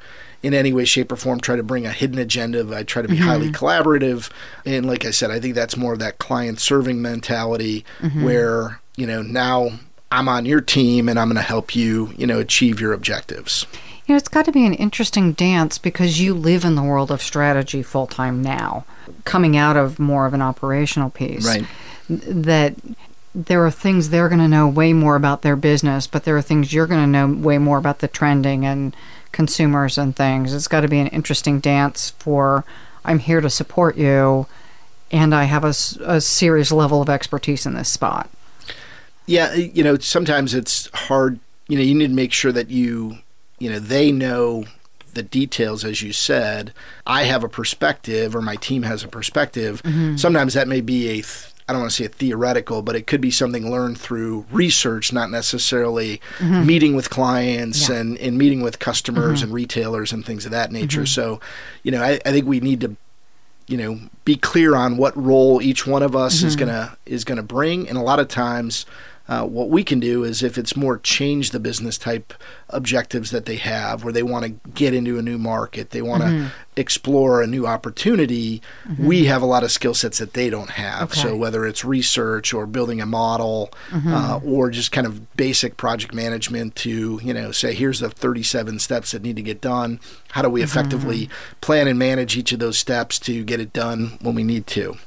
[0.44, 2.66] in any way, shape, or form try to bring a hidden agenda.
[2.76, 3.28] I try to be mm-hmm.
[3.28, 4.30] highly collaborative.
[4.66, 8.24] And like I said, I think that's more of that client serving mentality mm-hmm.
[8.24, 9.72] where, you know, now
[10.12, 13.66] I'm on your team and I'm going to help you, you know, achieve your objectives.
[14.06, 17.12] You know, it's got to be an interesting dance because you live in the world
[17.12, 18.86] of strategy full time now,
[19.26, 21.46] coming out of more of an operational piece.
[21.46, 21.66] Right.
[22.10, 22.76] That
[23.36, 26.42] there are things they're going to know way more about their business, but there are
[26.42, 28.96] things you're going to know way more about the trending and
[29.38, 30.52] consumers and things.
[30.52, 32.66] It's got to be an interesting dance for
[33.06, 34.48] I'm here to support you,
[35.12, 38.32] and I have a, a serious level of expertise in this spot.
[39.28, 41.40] Yeah, you know, sometimes it's hard.
[41.68, 43.20] You know, you need to make sure that you,
[43.60, 44.66] you know, they know
[45.14, 46.74] the details, as you said.
[47.06, 49.84] I have a perspective, or my team has a perspective.
[49.84, 50.16] Mm-hmm.
[50.16, 53.20] Sometimes that may be a th- I don't want to say theoretical, but it could
[53.20, 56.66] be something learned through research, not necessarily mm-hmm.
[56.66, 57.98] meeting with clients yeah.
[57.98, 59.46] and, and meeting with customers mm-hmm.
[59.46, 61.02] and retailers and things of that nature.
[61.02, 61.06] Mm-hmm.
[61.06, 61.42] So,
[61.84, 62.96] you know, I, I, think we need to,
[63.68, 66.68] you know, be clear on what role each one of us is mm-hmm.
[66.68, 67.90] gonna is gonna bring.
[67.90, 68.86] And a lot of times,
[69.28, 72.34] uh, what we can do is if it's more change the business type
[72.70, 76.24] objectives that they have, where they want to get into a new market, they want
[76.24, 76.48] to mm-hmm.
[76.78, 79.06] explore a new opportunity, mm-hmm.
[79.06, 81.12] we have a lot of skill sets that they don't have.
[81.12, 81.22] Okay.
[81.22, 84.14] So whether it's research or building a model mm-hmm.
[84.14, 88.80] uh, or just kind of basic project management to, you know, say, here's the 37
[88.80, 90.00] steps that need to get done.
[90.32, 90.66] How do we mm-hmm.
[90.66, 94.68] effectively plan and manage each of those steps to get it done when we need
[94.68, 94.98] to?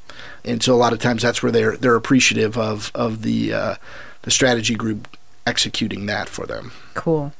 [0.44, 3.74] And so a lot of times that's where they're they're appreciative of of the uh,
[4.22, 6.72] the strategy group executing that for them.
[6.94, 7.32] Cool.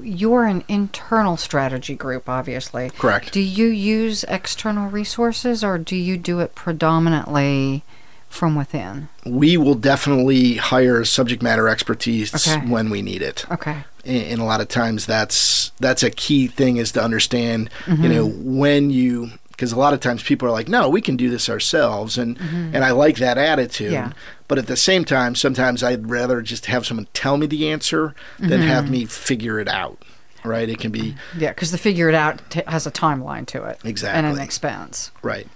[0.00, 2.90] You're an internal strategy group, obviously.
[2.90, 3.32] Correct.
[3.32, 7.82] Do you use external resources or do you do it predominantly
[8.28, 9.08] from within?
[9.26, 12.66] We will definitely hire subject matter expertise okay.
[12.66, 13.44] when we need it.
[13.50, 13.84] Okay.
[14.04, 18.02] And a lot of times that's that's a key thing is to understand, mm-hmm.
[18.02, 21.16] you know, when you because a lot of times people are like, "No, we can
[21.18, 22.74] do this ourselves," and mm-hmm.
[22.74, 23.92] and I like that attitude.
[23.92, 24.12] Yeah.
[24.50, 28.16] But at the same time, sometimes I'd rather just have someone tell me the answer
[28.40, 28.62] than mm-hmm.
[28.62, 30.04] have me figure it out.
[30.42, 30.68] Right?
[30.68, 33.78] It can be yeah, because the figure it out t- has a timeline to it,
[33.84, 35.12] exactly, and an expense.
[35.22, 35.46] Right.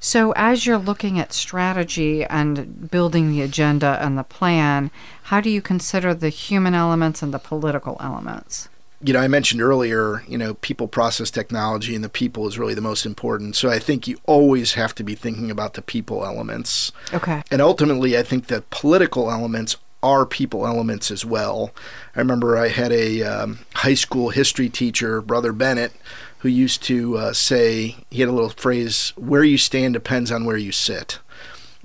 [0.00, 4.90] So, as you're looking at strategy and building the agenda and the plan,
[5.24, 8.68] how do you consider the human elements and the political elements?
[9.00, 12.74] You know, I mentioned earlier, you know, people process technology and the people is really
[12.74, 13.54] the most important.
[13.54, 16.90] So I think you always have to be thinking about the people elements.
[17.14, 17.42] Okay.
[17.50, 21.72] And ultimately, I think the political elements are people elements as well.
[22.14, 25.92] I remember I had a um, high school history teacher, Brother Bennett,
[26.38, 30.44] who used to uh, say, he had a little phrase, where you stand depends on
[30.44, 31.18] where you sit.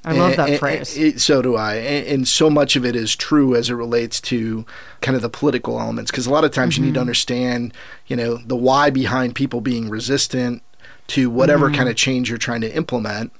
[0.05, 0.97] I love that And- phrase.
[0.97, 1.75] and- so do I.
[1.75, 4.65] And, and so much of it is true as it relates to
[5.01, 6.11] kind of the political elements.
[6.11, 7.01] Because a lot of times you need to mm-hmm.
[7.01, 7.73] understand,
[8.07, 10.61] you know, the why behind people being resistant
[11.07, 11.75] to whatever mm-hmm.
[11.75, 13.31] kind of change you're trying to implement.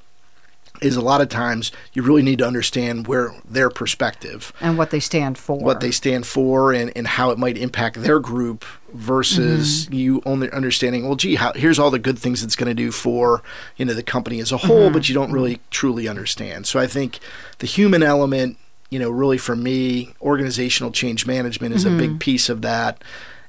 [0.82, 4.90] Is a lot of times you really need to understand where their perspective, and what
[4.90, 5.58] they stand for.
[5.58, 9.94] what they stand for, and, and how it might impact their group versus mm-hmm.
[9.94, 12.92] you only understanding, well, gee, how, here's all the good things it's going to do
[12.92, 13.42] for
[13.78, 15.12] you know the company as a whole, but mm-hmm.
[15.12, 16.68] you don't really truly understand.
[16.68, 17.20] So I think
[17.60, 18.58] the human element,
[18.90, 22.18] you know, really for me, organizational change management is a big mm-hmm.
[22.20, 23.04] piece of that.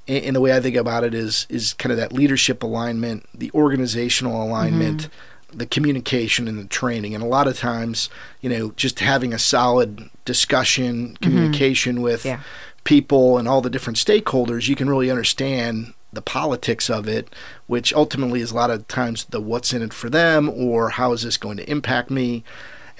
[0.09, 3.27] And, and the way I think about it is is kind of that leadership alignment,
[3.35, 5.09] the organizational alignment.
[5.57, 9.39] The communication and the training, and a lot of times, you know, just having a
[9.39, 12.41] solid discussion, communication with Yeah.
[12.85, 17.29] People and all the different stakeholders, you can really understand the politics of it,
[17.66, 21.12] which ultimately is a lot of times the what's in it for them or how
[21.12, 22.44] is this going to impact me.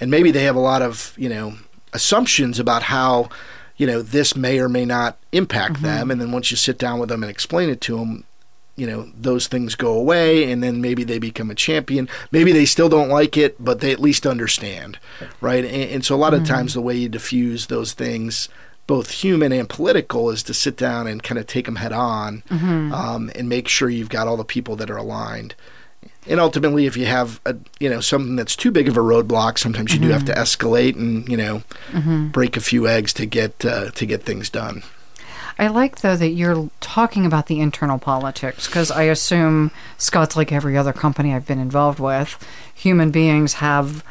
[0.01, 1.55] And maybe they have a lot of, you know,
[1.92, 3.29] assumptions about how,
[3.77, 5.85] you know, this may or may not impact mm-hmm.
[5.85, 6.11] them.
[6.11, 8.25] And then once you sit down with them and explain it to them,
[8.77, 12.09] you know, those things go away and then maybe they become a champion.
[12.33, 14.99] Maybe they still don't like it, but they at least understand,
[15.40, 15.64] right?
[15.64, 16.55] And, and so a lot of mm-hmm.
[16.55, 18.49] times the way you diffuse those things
[18.87, 22.42] both human and political is to sit down and kind of take them head on
[22.51, 25.55] um, and make sure you've got all the people that are aligned.
[26.27, 29.59] And ultimately, if you have a you know something that's too big of a roadblock,
[29.59, 31.62] sometimes you do have to escalate and you know
[32.33, 34.83] break a few eggs to get uh, to get things done.
[35.59, 40.51] I like though that you're talking about the internal politics because I assume Scott's like
[40.51, 42.38] every other company I've been involved with.
[42.75, 44.03] Human beings have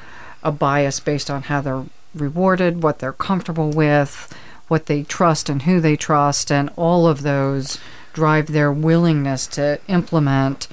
[0.44, 4.34] a bias based on how they're rewarded, what they're comfortable with,
[4.74, 7.78] what they trust and who they trust, and all of those
[8.12, 10.68] drive their willingness to implement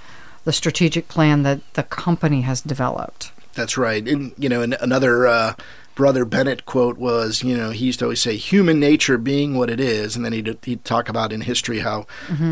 [0.45, 3.31] the strategic plan that the company has developed.
[3.53, 4.09] That's right.
[4.09, 5.53] And you know, an, another uh,
[6.01, 9.69] brother Bennett quote was, you know, he used to always say, "Human nature being what
[9.69, 12.07] it is," and then he'd he'd talk about in history how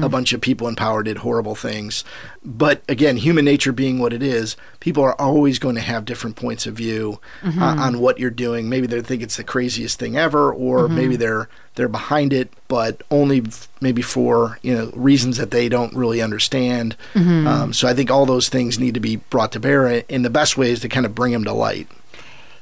[0.04, 2.04] a bunch of people in power did horrible things.
[2.44, 6.36] But again, human nature being what it is, people are always going to have different
[6.36, 8.68] points of view uh, on what you're doing.
[8.68, 13.02] Maybe they think it's the craziest thing ever, or maybe they're they're behind it, but
[13.10, 16.96] only f- maybe for you know reasons that they don't really understand.
[17.14, 20.28] Um, so I think all those things need to be brought to bear, and the
[20.28, 21.88] best way is to kind of bring them to light.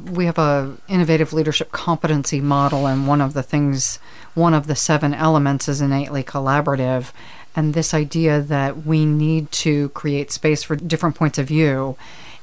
[0.00, 3.98] We have a innovative leadership competency model and one of the things
[4.34, 7.12] one of the seven elements is innately collaborative.
[7.54, 11.96] And this idea that we need to create space for different points of view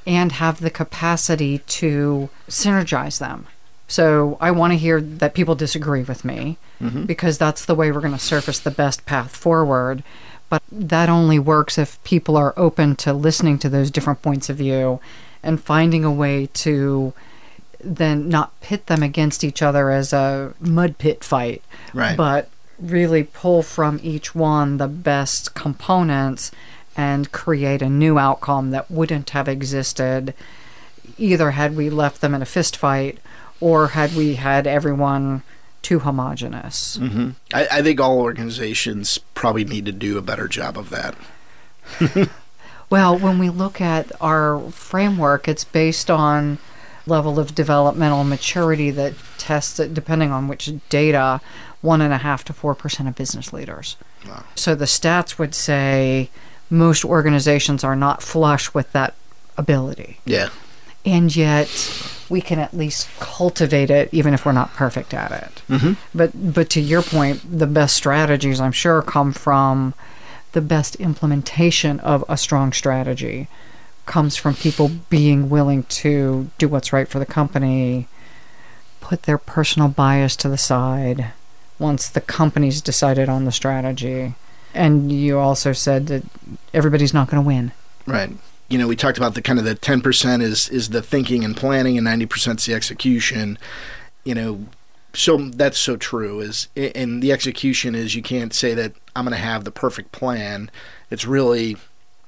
[0.08, 3.46] and have the capacity to synergize them.
[3.88, 7.06] So i want to hear that people disagree with me mm-hmm.
[7.06, 10.04] because that's the way we're going to surface the best path forward.
[10.50, 14.58] But that only works if people are open to listening to those different points of
[14.58, 15.00] view
[15.44, 17.14] and finding a way to
[17.84, 21.62] then not pit them against each other as a mud pit fight,
[21.94, 22.16] Right.
[22.18, 26.52] but really pull from each one the best components
[26.96, 30.34] and create a new outcome that wouldn't have existed
[31.18, 33.18] either had we left them in a fist fight
[33.60, 35.42] or had we had everyone
[35.82, 36.98] too homogenous.
[36.98, 37.30] Mm-hmm.
[37.54, 41.16] I, I think all organizations probably need to do a better job of that.
[42.90, 46.60] Well, when we look at our framework, it's based on
[47.06, 51.42] level of developmental maturity that tests it depending on which data,
[51.82, 53.98] one and a half to four percent of business leaders.
[54.56, 56.30] So the stats would say
[56.70, 59.14] most organizations are not flush with that
[59.58, 60.20] ability.
[60.26, 60.50] Yeah.
[61.06, 61.70] And yet
[62.30, 65.62] we can at least cultivate it even if we're not perfect at it.
[65.70, 65.94] Mm-hmm.
[66.16, 69.94] But but to your point, the best strategies I'm sure come from
[70.54, 73.50] the best implementation of a strong strategy
[74.06, 78.08] comes from people being willing to do what's right for the company,
[79.02, 81.32] put their personal bias to the side
[81.80, 84.36] once the company's decided on the strategy.
[84.74, 86.24] And you also said that
[86.74, 87.72] everybody's not going to win.
[88.06, 88.32] Right.
[88.70, 91.56] You know, we talked about the kind of the 10% is is the thinking and
[91.56, 93.58] planning and 90% is the execution.
[94.24, 94.66] You know,
[95.14, 99.36] so that's so true is and the execution is you can't say that I'm going
[99.36, 100.72] to have the perfect plan.
[101.12, 101.78] It's really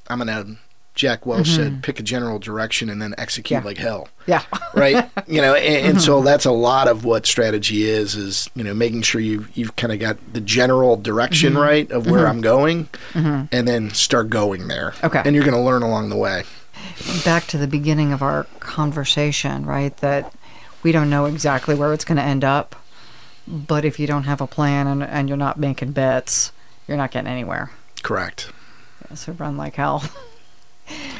[0.08, 0.58] I'm going to
[0.96, 1.82] Jack Welch said mm-hmm.
[1.82, 3.66] pick a general direction and then execute Yeah.
[3.66, 4.08] like hell.
[4.26, 4.44] Yeah.
[4.74, 5.10] right?
[5.28, 6.26] You know, and, and so mm-hmm.
[6.26, 9.92] that's a lot of what strategy is: is you know making sure you you've kind
[9.92, 11.62] of got the general direction mm-hmm.
[11.62, 14.94] right of where I'm going, and then start going there.
[15.04, 15.22] Okay.
[15.24, 16.44] and you're going to learn along the way.
[17.26, 19.96] back to the beginning of our conversation, right?
[19.98, 20.34] That
[20.82, 22.76] we don't know exactly where it's going to end up,
[23.48, 26.52] but if you don't have a plan and, and you're not making bets,
[26.88, 27.72] you're not getting anywhere.
[28.04, 28.52] Correct.
[29.10, 30.04] Yeah, so run like hell.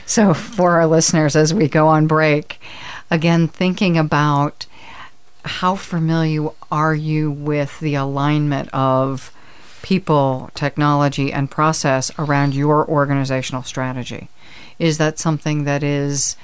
[0.06, 2.60] so for our listeners, as we go on break,
[3.10, 4.66] again, thinking about
[5.44, 9.32] how familiar are you with the alignment of
[9.82, 14.30] people, technology, and process around your organizational strategy?
[14.80, 16.36] Is that something that is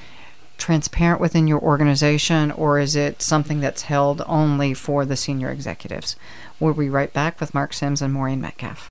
[0.60, 6.16] transparent within your organization, or is it something that's held only for the senior executives?
[6.60, 8.91] We'll be right back with Mark Sims and Maureen Metcalf.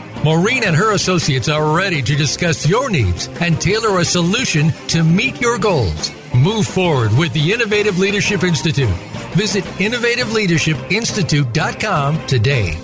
[0.23, 5.03] Maureen and her associates are ready to discuss your needs and tailor a solution to
[5.03, 6.11] meet your goals.
[6.35, 8.95] Move forward with the Innovative Leadership Institute.
[9.33, 12.77] Visit innovativeleadershipinstitute.com today.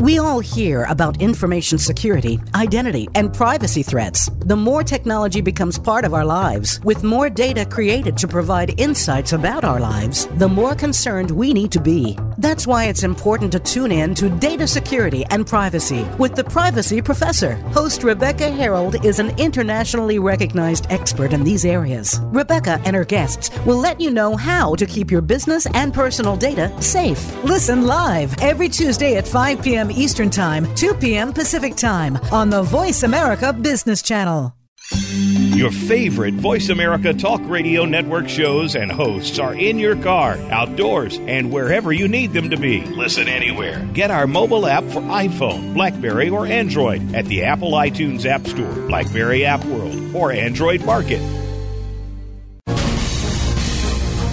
[0.00, 4.28] We all hear about information security, identity, and privacy threats.
[4.40, 9.32] The more technology becomes part of our lives, with more data created to provide insights
[9.32, 12.18] about our lives, the more concerned we need to be.
[12.38, 17.00] That's why it's important to tune in to Data Security and Privacy with the Privacy
[17.00, 17.54] Professor.
[17.72, 22.20] Host Rebecca Herold is an internationally recognized expert in these areas.
[22.24, 26.36] Rebecca and her guests will let you know how to keep your business and personal
[26.36, 27.22] data safe.
[27.44, 29.90] Listen live every Tuesday at 5 p.m.
[29.90, 31.32] Eastern Time, 2 p.m.
[31.32, 34.54] Pacific Time on the Voice America Business Channel.
[34.92, 41.18] Your favorite Voice America Talk Radio Network shows and hosts are in your car, outdoors,
[41.26, 42.82] and wherever you need them to be.
[42.82, 43.82] Listen anywhere.
[43.94, 48.74] Get our mobile app for iPhone, Blackberry, or Android at the Apple iTunes App Store,
[48.88, 51.20] Blackberry App World, or Android Market.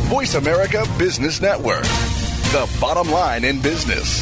[0.10, 1.84] Voice America Business Network.
[2.52, 4.22] The bottom line in business.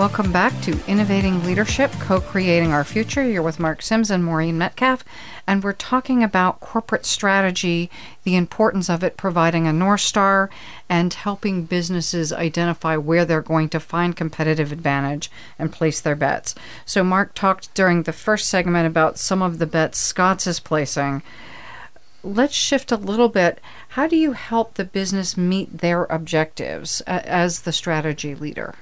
[0.00, 3.22] Welcome back to Innovating Leadership, Co Creating Our Future.
[3.22, 5.04] You're with Mark Sims and Maureen Metcalf,
[5.46, 7.90] and we're talking about corporate strategy,
[8.24, 10.48] the importance of it providing a North Star,
[10.88, 16.54] and helping businesses identify where they're going to find competitive advantage and place their bets.
[16.86, 21.22] So, Mark talked during the first segment about some of the bets Scotts is placing.
[22.24, 23.60] Let's shift a little bit.
[23.90, 28.74] How do you help the business meet their objectives as the strategy leader?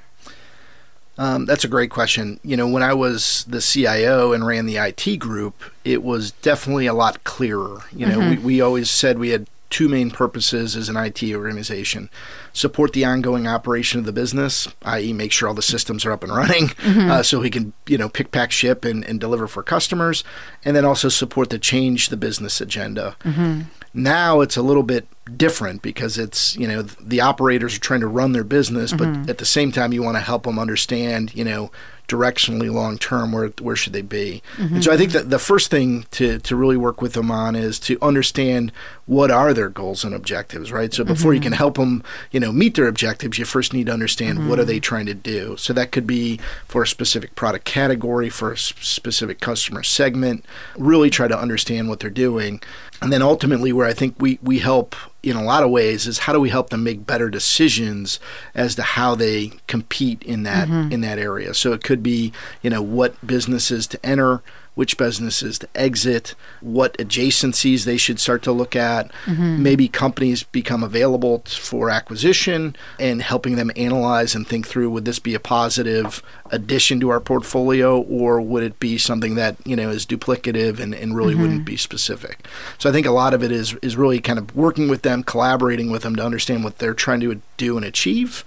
[1.19, 2.39] Um, that's a great question.
[2.45, 6.87] You know, when I was the CIO and ran the IT group, it was definitely
[6.87, 7.83] a lot clearer.
[7.93, 8.31] You know, mm-hmm.
[8.31, 12.09] we, we always said we had two main purposes as an IT organization
[12.53, 16.23] support the ongoing operation of the business, i.e., make sure all the systems are up
[16.23, 17.11] and running mm-hmm.
[17.11, 20.25] uh, so we can, you know, pick, pack, ship, and, and deliver for customers,
[20.65, 23.17] and then also support the change the business agenda.
[23.25, 23.63] Mm-hmm.
[23.95, 28.07] Now it's a little bit different because it's you know the operators are trying to
[28.07, 29.23] run their business, mm-hmm.
[29.23, 31.71] but at the same time you want to help them understand you know
[32.09, 34.77] directionally long term where where should they be mm-hmm.
[34.77, 37.55] and so i think that the first thing to to really work with them on
[37.55, 38.73] is to understand
[39.05, 41.35] what are their goals and objectives right so before mm-hmm.
[41.35, 44.49] you can help them you know meet their objectives you first need to understand mm-hmm.
[44.49, 48.31] what are they trying to do so that could be for a specific product category
[48.31, 50.43] for a specific customer segment
[50.79, 52.59] really try to understand what they're doing
[53.01, 56.21] and then ultimately where i think we we help in a lot of ways is
[56.21, 58.21] how do we help them make better decisions
[58.55, 60.93] as to how they compete in that mm-hmm.
[60.93, 62.33] in that area so it could be
[62.63, 64.43] you know what businesses to enter
[64.79, 69.11] which businesses to exit, what adjacencies they should start to look at.
[69.25, 69.61] Mm-hmm.
[69.61, 75.19] Maybe companies become available for acquisition and helping them analyze and think through would this
[75.19, 76.23] be a positive
[76.53, 80.95] addition to our portfolio or would it be something that, you know, is duplicative and,
[80.95, 81.43] and really mm-hmm.
[81.43, 82.47] wouldn't be specific.
[82.79, 85.25] So I think a lot of it is is really kind of working with them,
[85.25, 88.45] collaborating with them to understand what they're trying to do and achieve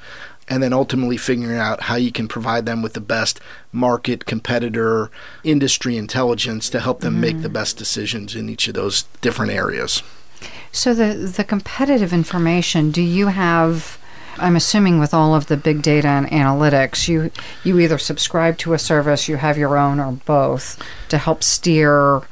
[0.51, 3.39] and then ultimately figuring out how you can provide them with the best
[3.71, 5.09] market, competitor,
[5.45, 7.21] industry intelligence to help them mm-hmm.
[7.21, 10.03] make the best decisions in each of those different areas.
[10.73, 13.97] So the the competitive information, do you have
[14.37, 17.31] I'm assuming with all of the big data and analytics, you
[17.63, 20.77] you either subscribe to a service, you have your own or both
[21.07, 22.23] to help steer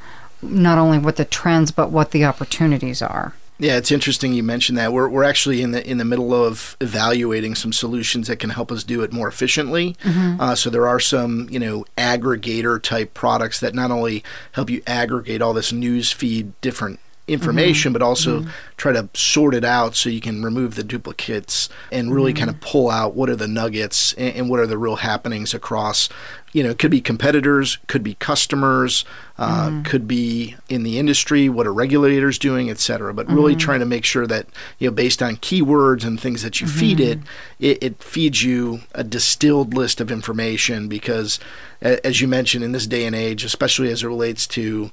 [0.42, 3.32] not only what the trends but what the opportunities are.
[3.60, 4.90] Yeah, it's interesting you mentioned that.
[4.90, 8.72] We're, we're actually in the in the middle of evaluating some solutions that can help
[8.72, 9.96] us do it more efficiently.
[10.02, 10.40] Mm-hmm.
[10.40, 14.82] Uh, so there are some you know aggregator type products that not only help you
[14.86, 17.00] aggregate all this news feed different
[17.30, 17.94] information, mm-hmm.
[17.94, 18.50] but also mm-hmm.
[18.76, 22.44] try to sort it out so you can remove the duplicates and really mm-hmm.
[22.44, 25.54] kind of pull out what are the nuggets and, and, what are the real happenings
[25.54, 26.08] across.
[26.52, 29.04] You know, it could be competitors, could be customers,
[29.38, 29.82] uh, mm-hmm.
[29.82, 33.14] could be in the industry, what are regulators doing, et cetera.
[33.14, 33.60] But really mm-hmm.
[33.60, 34.46] trying to make sure that,
[34.78, 37.20] you know, based on keywords and things that you feed it,
[37.60, 41.38] it, it feeds you a distilled list of information because,
[41.80, 44.90] as you mentioned, in this day and age, especially as it relates to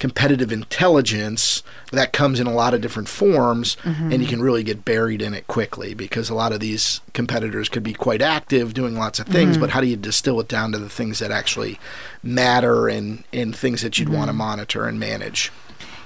[0.00, 4.10] competitive intelligence that comes in a lot of different forms mm-hmm.
[4.10, 7.68] and you can really get buried in it quickly because a lot of these competitors
[7.68, 9.60] could be quite active doing lots of things mm-hmm.
[9.60, 11.78] but how do you distill it down to the things that actually
[12.22, 14.16] matter and and things that you'd mm-hmm.
[14.16, 15.52] want to monitor and manage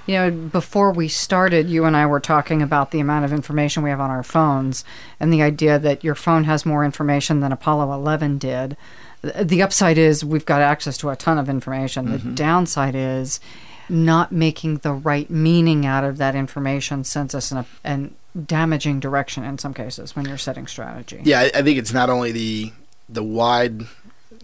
[0.07, 3.81] you know, before we started, you and I were talking about the amount of information
[3.81, 4.85] we have on our phones
[5.19, 8.77] and the idea that your phone has more information than Apollo 11 did.
[9.23, 12.11] The upside is we've got access to a ton of information.
[12.11, 12.35] The mm-hmm.
[12.35, 13.39] downside is
[13.89, 18.15] not making the right meaning out of that information sends us in a and
[18.45, 21.21] damaging direction in some cases when you're setting strategy.
[21.23, 22.71] Yeah, I, I think it's not only the
[23.07, 23.81] the wide,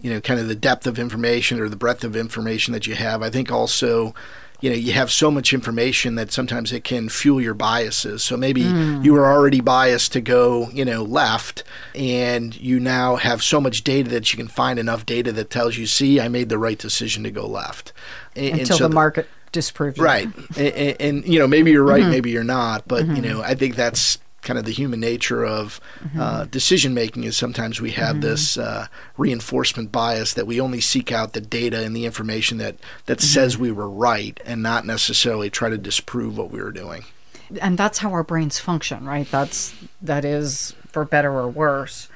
[0.00, 2.94] you know, kind of the depth of information or the breadth of information that you
[2.94, 3.22] have.
[3.22, 4.14] I think also
[4.62, 8.36] you know you have so much information that sometimes it can fuel your biases so
[8.36, 9.04] maybe mm.
[9.04, 13.84] you were already biased to go you know left and you now have so much
[13.84, 16.78] data that you can find enough data that tells you see i made the right
[16.78, 17.92] decision to go left
[18.34, 20.04] and, until so the market disproves you.
[20.04, 22.10] right and, and, and, you know maybe you're right mm-hmm.
[22.10, 23.16] maybe you're not but mm-hmm.
[23.16, 26.20] you know i think that's kind of the human nature of mm-hmm.
[26.20, 28.20] uh, decision making is sometimes we have mm-hmm.
[28.20, 28.86] this uh,
[29.16, 32.76] reinforcement bias that we only seek out the data and the information that
[33.06, 33.26] that mm-hmm.
[33.26, 37.04] says we were right and not necessarily try to disprove what we were doing.
[37.60, 39.30] And that's how our brains function, right?
[39.30, 42.08] That's that is for better or worse.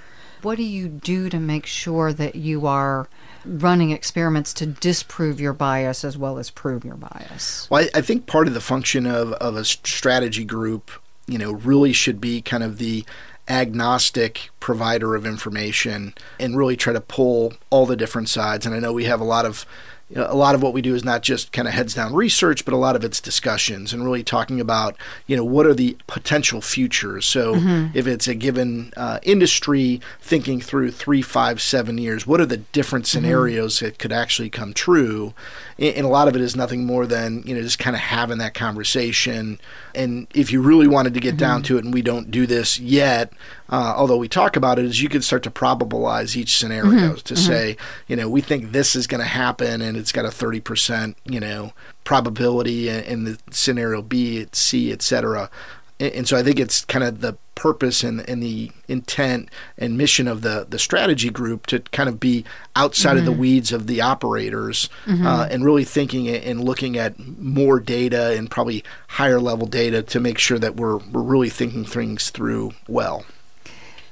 [0.42, 3.08] What do you do to make sure that you are
[3.44, 7.68] running experiments to disprove your bias as well as prove your bias?
[7.70, 10.90] Well, I, I think part of the function of, of a strategy group
[11.26, 13.04] you know, really should be kind of the
[13.48, 18.66] agnostic provider of information and really try to pull all the different sides.
[18.66, 19.64] And I know we have a lot of
[20.08, 22.14] you know, a lot of what we do is not just kind of heads down
[22.14, 24.96] research, but a lot of it's discussions and really talking about,
[25.26, 27.26] you know, what are the potential futures.
[27.26, 27.96] So mm-hmm.
[27.96, 32.58] if it's a given uh, industry, thinking through three, five, seven years, what are the
[32.58, 33.18] different mm-hmm.
[33.18, 33.86] scenarios mm-hmm.
[33.86, 35.34] that could actually come true?
[35.78, 38.38] And a lot of it is nothing more than, you know, just kind of having
[38.38, 39.60] that conversation.
[39.94, 41.38] And if you really wanted to get mm-hmm.
[41.38, 43.32] down to it, and we don't do this yet,
[43.68, 47.14] uh, although we talk about it, is you could start to probabilize each scenario mm-hmm.
[47.16, 47.34] to mm-hmm.
[47.34, 50.60] say, you know, we think this is going to happen, and it's got a thirty
[50.60, 51.72] percent, you know,
[52.04, 55.42] probability in, the scenario B, C, etc.
[55.42, 55.50] And,
[55.98, 60.28] and so I think it's kind of the purpose and, and the intent and mission
[60.28, 62.44] of the the strategy group to kind of be
[62.74, 63.18] outside mm-hmm.
[63.20, 63.40] of the mm-hmm.
[63.40, 65.26] weeds of the operators mm-hmm.
[65.26, 70.20] uh, and really thinking and looking at more data and probably higher level data to
[70.20, 73.24] make sure that we're we're really thinking things through well.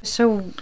[0.03, 0.53] So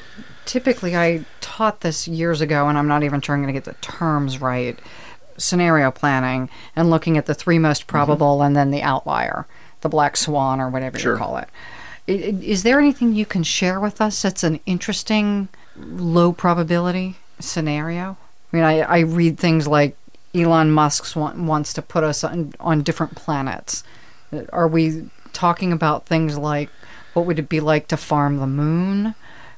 [0.44, 3.64] typically, I taught this years ago, and I'm not even sure I'm going to get
[3.64, 4.78] the terms right
[5.38, 7.90] scenario planning and looking at the three most mm-hmm.
[7.90, 8.46] probable mm-hmm.
[8.46, 9.46] and then the outlier,
[9.82, 11.12] the black swan, or whatever sure.
[11.12, 11.48] you call it.
[12.06, 18.16] Is there anything you can share with us that's an interesting low probability scenario?
[18.52, 19.96] I mean, I, I read things like
[20.34, 23.84] Elon Musk want, wants to put us on, on different planets.
[24.52, 26.70] Are we talking about things like
[27.12, 29.14] what would it be like to farm the moon?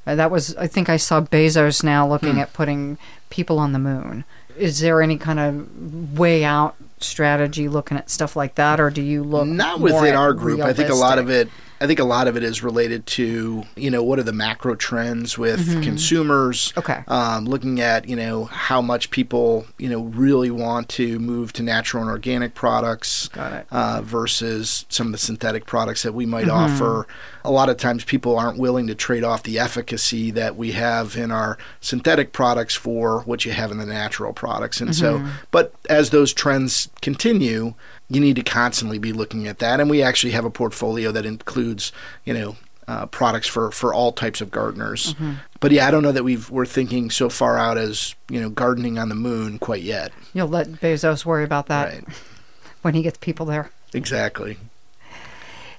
[0.06, 2.40] Uh, that was, I think I saw Bezos now looking hmm.
[2.40, 2.98] at putting
[3.30, 4.24] people on the moon.
[4.56, 9.02] Is there any kind of way out strategy looking at stuff like that, or do
[9.02, 10.58] you look not within our group?
[10.58, 10.86] Realistic?
[10.86, 11.48] I think a lot of it
[11.80, 14.74] I think a lot of it is related to you know what are the macro
[14.74, 16.72] trends with consumers.
[16.72, 16.78] Mm-hmm.
[16.78, 17.04] Okay.
[17.08, 21.62] Um, looking at you know how much people you know really want to move to
[21.62, 23.28] natural and organic products.
[23.28, 23.66] Got it.
[23.70, 27.06] Uh, versus some of the synthetic products that we might offer.
[27.44, 31.16] A lot of times people aren't willing to trade off the efficacy that we have
[31.16, 34.80] in our synthetic products for what you have in the natural products.
[34.80, 37.74] And so, but as those trends continue,
[38.08, 39.80] you need to constantly be looking at that.
[39.80, 41.92] And we actually have a portfolio that includes,
[42.24, 45.14] you know, uh, products for, for all types of gardeners.
[45.60, 48.50] But yeah, I don't know that we've, we're thinking so far out as, you know,
[48.50, 50.12] gardening on the moon quite yet.
[50.34, 52.04] You'll let Bezos worry about that Right.
[52.82, 53.70] when he gets people there.
[53.94, 54.58] Exactly.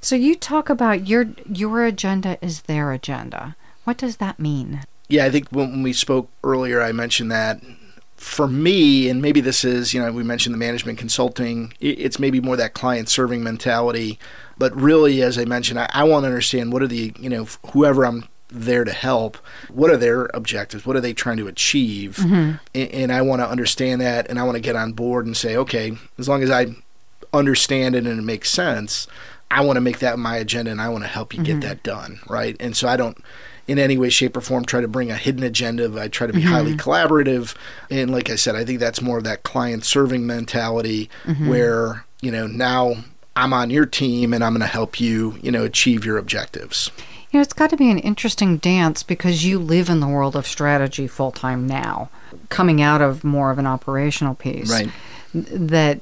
[0.01, 3.55] So you talk about your your agenda is their agenda.
[3.85, 4.81] What does that mean?
[5.07, 7.61] Yeah, I think when we spoke earlier, I mentioned that
[8.17, 12.39] for me, and maybe this is, you know, we mentioned the management consulting, it's maybe
[12.39, 14.19] more that client serving mentality.
[14.57, 17.45] But really, as I mentioned, I, I want to understand what are the, you know,
[17.71, 19.37] whoever I'm there to help,
[19.69, 20.85] what are their objectives?
[20.85, 22.17] What are they trying to achieve?
[22.17, 22.57] Mm-hmm.
[22.73, 25.35] And, and I want to understand that, and I want to get on board and
[25.35, 26.67] say, okay, as long as I
[27.33, 29.07] understand it and it makes sense,
[29.51, 31.67] I want to make that my agenda and I want to help you get mm-hmm.
[31.67, 32.55] that done, right?
[32.59, 33.17] And so I don't
[33.67, 35.91] in any way, shape, or form try to bring a hidden agenda.
[35.99, 36.89] I try to be highly mm-hmm.
[36.89, 37.55] collaborative.
[37.89, 41.49] And like I said, I think that's more of that client serving mentality mm-hmm.
[41.49, 42.95] where, you know, now
[43.35, 46.91] I'm on your team and I'm going to help you, you know, achieve your objectives.
[47.31, 50.35] You know, it's got to be an interesting dance because you live in the world
[50.35, 52.09] of strategy full time now,
[52.49, 54.71] coming out of more of an operational piece.
[54.71, 54.89] Right.
[55.33, 55.99] That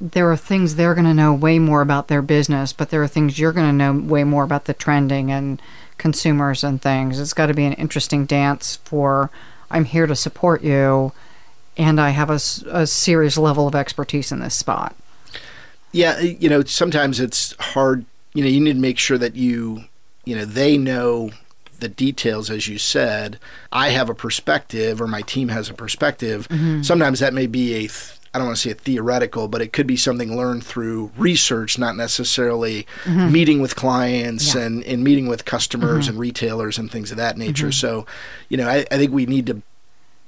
[0.00, 3.08] there are things they're going to know way more about their business, but there are
[3.08, 5.62] things you're going to know way more about the trending and
[5.98, 7.18] consumers and things.
[7.18, 9.30] It's got to be an interesting dance for
[9.70, 11.12] I'm here to support you
[11.76, 12.40] and I have a,
[12.70, 14.96] a serious level of expertise in this spot.
[15.92, 18.04] Yeah, you know, sometimes it's hard.
[18.34, 19.84] You know, you need to make sure that you,
[20.24, 21.30] you know, they know
[21.78, 23.38] the details, as you said.
[23.72, 26.48] I have a perspective, or my team has a perspective.
[26.48, 26.82] Mm-hmm.
[26.82, 29.72] Sometimes that may be a, th- I don't want to say a theoretical, but it
[29.72, 33.32] could be something learned through research, not necessarily mm-hmm.
[33.32, 34.64] meeting with clients Yeah.
[34.64, 36.10] and, and meeting with customers mm-hmm.
[36.10, 37.68] and retailers and things of that nature.
[37.68, 37.86] Mm-hmm.
[37.86, 38.06] So,
[38.50, 39.62] you know, I, I think we need to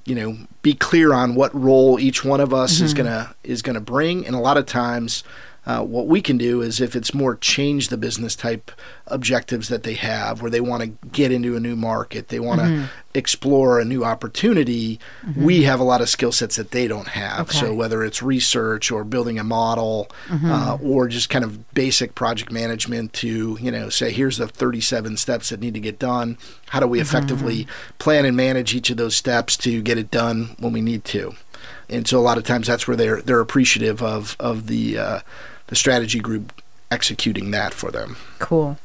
[0.06, 3.80] you know be clear on what role each one of us is gonna is gonna
[3.80, 4.26] bring.
[4.26, 5.22] And a lot of times
[5.68, 8.72] uh, what we can do is if it's more change the business type
[9.06, 12.60] objectives that they have where they want to get into a new market they want
[12.60, 14.98] to explore a new opportunity
[15.36, 17.50] we have a lot of skill sets that they don't have.
[17.52, 22.50] So whether it's research or building a model uh, or just kind of basic project
[22.50, 26.38] management to you know say here's the 37 steps that need to get done.
[26.68, 27.66] How do we effectively
[27.98, 31.34] plan and manage each of those steps to get it done when we need to?
[31.88, 35.20] And so a lot of times that's where they're they're appreciative of of the uh,
[35.68, 36.52] the strategy group
[36.90, 38.78] executing that for them Cool.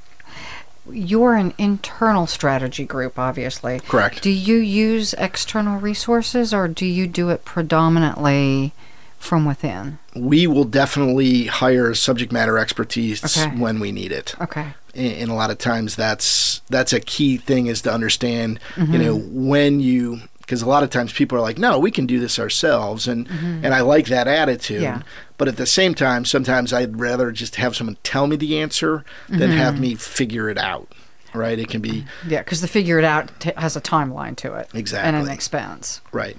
[0.92, 3.80] You're an internal strategy group, obviously.
[3.80, 4.22] Correct.
[4.22, 8.74] Do you use external resources or do you do it predominantly
[9.18, 10.00] from within?
[10.16, 13.56] we will definitely hire subject matter expertise Okay.
[13.56, 14.74] when we need it Okay.
[14.94, 18.94] and, a lot of times that's that's a key thing is to understand Mm-hmm.
[18.94, 22.06] you know when you because a lot of times people are like no we can
[22.06, 25.00] do this ourselves and and i like that attitude Mm-hmm.
[25.00, 25.02] Yeah.
[25.38, 29.04] but at the same time sometimes i'd rather just have someone tell me the answer
[29.30, 29.58] than Mm-hmm.
[29.58, 30.92] have me figure it out
[31.34, 34.54] right it can be Yeah, because the figure it out t- has a timeline to
[34.54, 34.70] it.
[34.74, 36.02] Exactly, and an expense.
[36.12, 36.38] right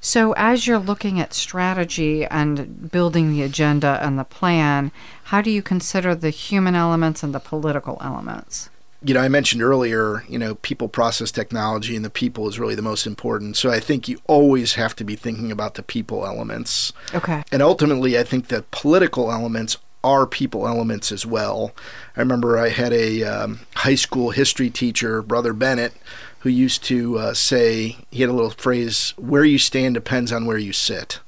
[0.00, 4.90] So, as you're looking at strategy and building the agenda and the plan,
[5.30, 8.68] how do you consider the human elements and the political elements?
[9.04, 12.74] You know, I mentioned earlier, you know, people, process, technology, and the people is really
[12.74, 13.56] the most important.
[13.56, 16.92] So I think you always have to be thinking about the people elements.
[17.14, 17.42] Okay.
[17.50, 21.72] And ultimately, I think the political elements are people elements as well.
[22.16, 25.94] I remember I had a um, high school history teacher, Brother Bennett,
[26.40, 30.44] who used to uh, say, he had a little phrase, where you stand depends on
[30.44, 31.20] where you sit.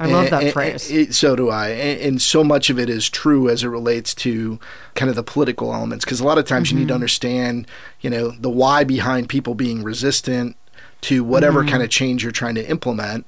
[0.00, 0.90] I love that And- phrase.
[0.90, 1.68] it- so do I.
[1.68, 4.58] And, and so much of it is true as it relates to
[4.94, 6.04] kind of the political elements.
[6.04, 6.80] Because a lot of times you Mm-hmm.
[6.82, 7.66] need to understand,
[8.00, 10.56] you know, the why behind people being resistant
[11.02, 11.68] to whatever Mm-hmm.
[11.70, 13.26] kind of change you're trying to implement.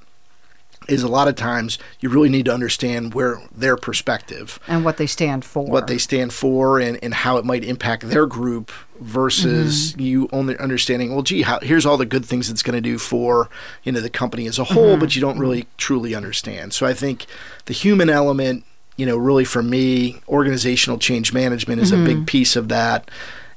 [0.87, 4.97] Is a lot of times you really need to understand where their perspective, and what
[4.97, 5.65] they stand for.
[5.65, 10.01] what they stand for, and, and how it might impact their group versus Mm-hmm.
[10.01, 12.97] you only understanding, well, gee, how, here's all the good things it's going to do
[12.97, 13.49] for
[13.83, 14.99] you know the company as a whole, mm-hmm.
[14.99, 16.73] but you don't really truly understand.
[16.73, 17.25] So I think
[17.65, 18.63] the human element,
[18.97, 22.25] you know, really for me, organizational change management is a big mm-hmm.
[22.25, 23.09] piece of that.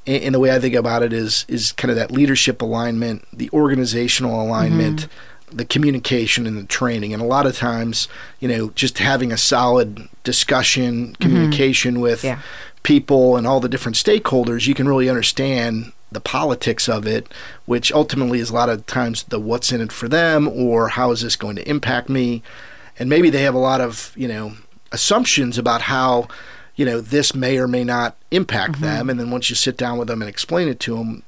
[0.06, 3.24] And, and the way I think about it is is kind of that leadership alignment,
[3.32, 5.02] the organizational alignment.
[5.02, 5.12] Mm-hmm.
[5.56, 7.14] The communication and the training.
[7.14, 8.08] And a lot of times,
[8.40, 11.22] you know, just having a solid discussion, mm-hmm.
[11.22, 12.40] communication with Yeah.
[12.82, 17.26] people and all the different stakeholders, you can really understand the politics of it,
[17.64, 21.10] which ultimately is a lot of times the what's in it for them or how
[21.10, 22.42] is this going to impact me.
[22.98, 24.52] And maybe they have a lot of, you know,
[24.92, 26.28] assumptions about how,
[26.76, 28.84] you know, this may or may not impact mm-hmm.
[28.84, 29.10] them.
[29.10, 31.22] And then once you sit down with them and explain it to them,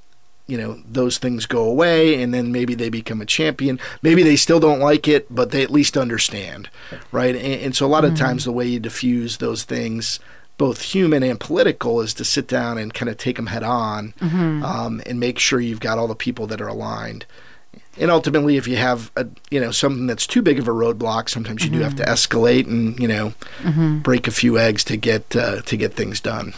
[0.49, 3.79] you know those things go away and then maybe they become a champion.
[4.03, 6.69] Maybe they still don't like it but they at least understand
[7.13, 7.37] right?
[7.37, 10.19] And, and so a lot of times the way you diffuse those things
[10.57, 14.13] both human and political is to sit down and kind of take them head on
[14.65, 17.25] um, and make sure you've got all the people that are aligned.
[18.01, 21.29] And ultimately if you have a you know something that's too big of a roadblock
[21.29, 23.35] sometimes you do have to escalate and you know
[24.03, 26.55] break a few eggs to get uh, to get things done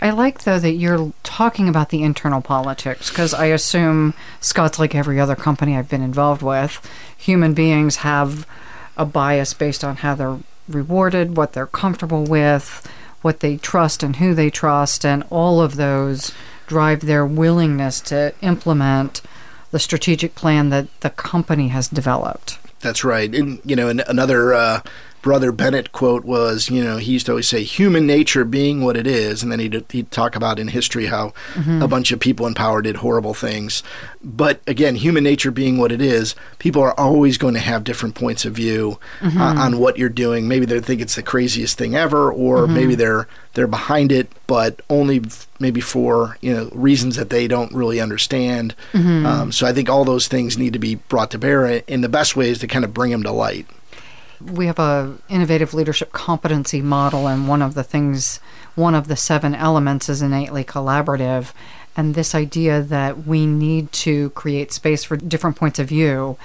[0.00, 4.94] I like, though, that you're talking about the internal politics because I assume Scott's like
[4.94, 6.80] every other company I've been involved with.
[7.18, 8.46] Human beings have
[8.96, 10.38] a bias based on how they're
[10.68, 12.90] rewarded, what they're comfortable with,
[13.22, 16.32] what they trust, and who they trust, and all of those
[16.66, 19.20] drive their willingness to implement
[19.70, 22.58] the strategic plan that the company has developed.
[22.80, 23.32] That's right.
[23.34, 24.80] And, you know, an, another uh,
[25.22, 28.96] Brother Bennett quote was, you know, he used to always say, human nature being what
[28.96, 29.42] it is.
[29.42, 31.32] And then he'd, he'd talk about in history how
[31.82, 33.82] a bunch of people in power did horrible things.
[34.22, 38.14] But again, human nature being what it is, people are always going to have different
[38.14, 40.48] points of view uh, on what you're doing.
[40.48, 44.80] Maybe they think it's the craziest thing ever, or maybe they're they're behind it, but
[44.88, 48.74] only f- maybe for you know reasons that they don't really understand.
[48.94, 52.08] Um, so I think all those things need to be brought to bear, and the
[52.08, 53.66] best way is to kind of bring them to light.
[54.40, 58.40] We have a innovative leadership competency model and one of the things
[58.74, 61.52] one of the seven elements is innately collaborative.
[61.96, 66.38] And this idea that we need to create space for different points of view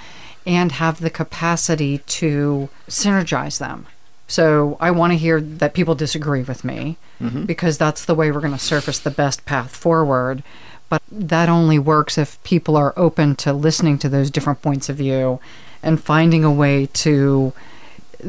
[0.44, 3.86] and have the capacity to synergize them.
[4.28, 7.44] So i want to hear that people disagree with me mm-hmm.
[7.44, 10.42] because that's the way we're going to surface the best path forward.
[10.88, 14.96] But that only works if people are open to listening to those different points of
[14.96, 15.40] view
[15.82, 17.52] and finding a way to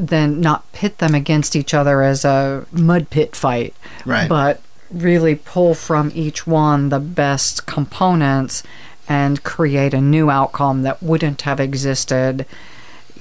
[0.06, 3.74] then not pit them against each other as a mud pit fight,
[4.04, 4.28] Right.
[4.28, 8.62] but really pull from each one the best components
[9.08, 12.46] and create a new outcome that wouldn't have existed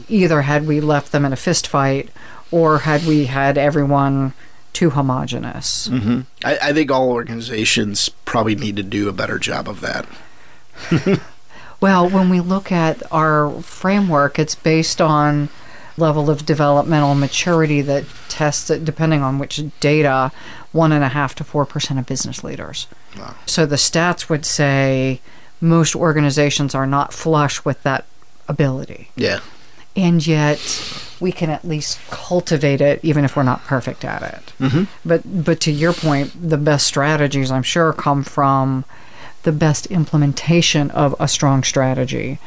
[0.08, 2.10] either had we left them in a fist fight
[2.52, 4.34] or had we had everyone
[4.74, 5.88] too homogenous.
[5.88, 6.22] Mm-hmm.
[6.46, 10.06] I, I think all organizations probably need to do a better job of that.
[11.80, 15.50] Well, when we look at our framework, it's based on
[15.98, 20.32] level of developmental maturity that tests it depending on which data,
[20.72, 22.88] one and a half to four percent of business leaders.
[23.46, 25.22] So the stats would say
[25.60, 28.06] most organizations are not flush with that
[28.48, 29.10] ability.
[29.16, 29.40] Yeah.
[29.96, 30.60] And yet
[31.20, 34.54] we can at least cultivate it even if we're not perfect at it.
[34.60, 34.84] Mm-hmm.
[35.04, 38.86] But but to your point, the best strategies I'm sure come from
[39.44, 42.38] the best implementation of a strong strategy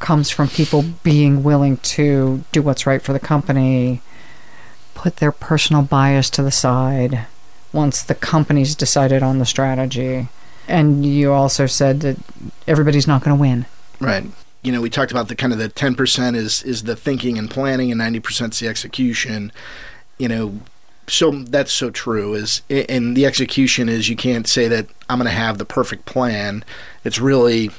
[0.00, 4.02] comes from people being willing to do what's right for the company,
[4.94, 7.26] put their personal bias to the side
[7.72, 10.28] once the company's decided on the strategy.
[10.66, 12.16] And you also said that
[12.66, 13.66] everybody's not going to win.
[14.00, 14.24] Right.
[14.62, 17.50] You know, we talked about the kind of the 10% is is the thinking and
[17.50, 19.52] planning and 90% is the execution.
[20.18, 20.60] You know,
[21.06, 25.30] so that's so true is and the execution is you can't say that I'm going
[25.30, 26.64] to have the perfect plan.
[27.04, 27.70] It's really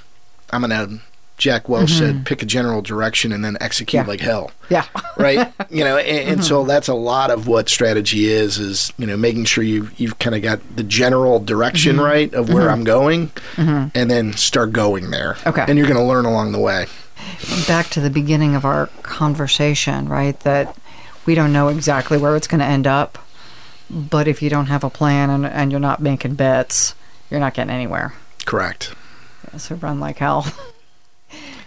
[0.50, 1.02] I'm going to
[1.42, 2.24] Jack Welch said mm-hmm.
[2.24, 4.08] pick a general direction and then execute Yeah.
[4.08, 4.52] like hell.
[4.70, 4.86] Yeah.
[5.18, 5.52] right?
[5.72, 6.68] You know, and, and so mm-hmm.
[6.68, 10.36] that's a lot of what strategy is is you know making sure you you've kind
[10.36, 12.06] of got the general direction mm-hmm.
[12.06, 15.36] right of where I'm going, and then start going there.
[15.48, 15.66] Okay.
[15.68, 16.86] and you're going to learn along the way.
[17.68, 20.40] back to the beginning of our conversation, right?
[20.42, 20.78] That
[21.26, 23.18] we don't know exactly where it's going to end up.
[23.90, 26.94] But if you don't have a plan and, and you're not making bets,
[27.32, 28.14] you're not getting anywhere.
[28.46, 28.94] Correct.
[29.58, 30.46] So run like hell.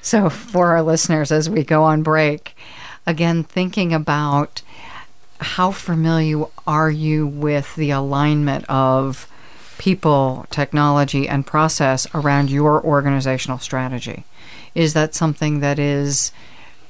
[0.04, 2.54] so, for our listeners, as we go on break,
[3.06, 4.60] again, thinking about
[5.40, 9.26] how familiar are you with the alignment of
[9.78, 14.24] people, technology, and process around your organizational strategy?
[14.74, 16.32] Is that something that is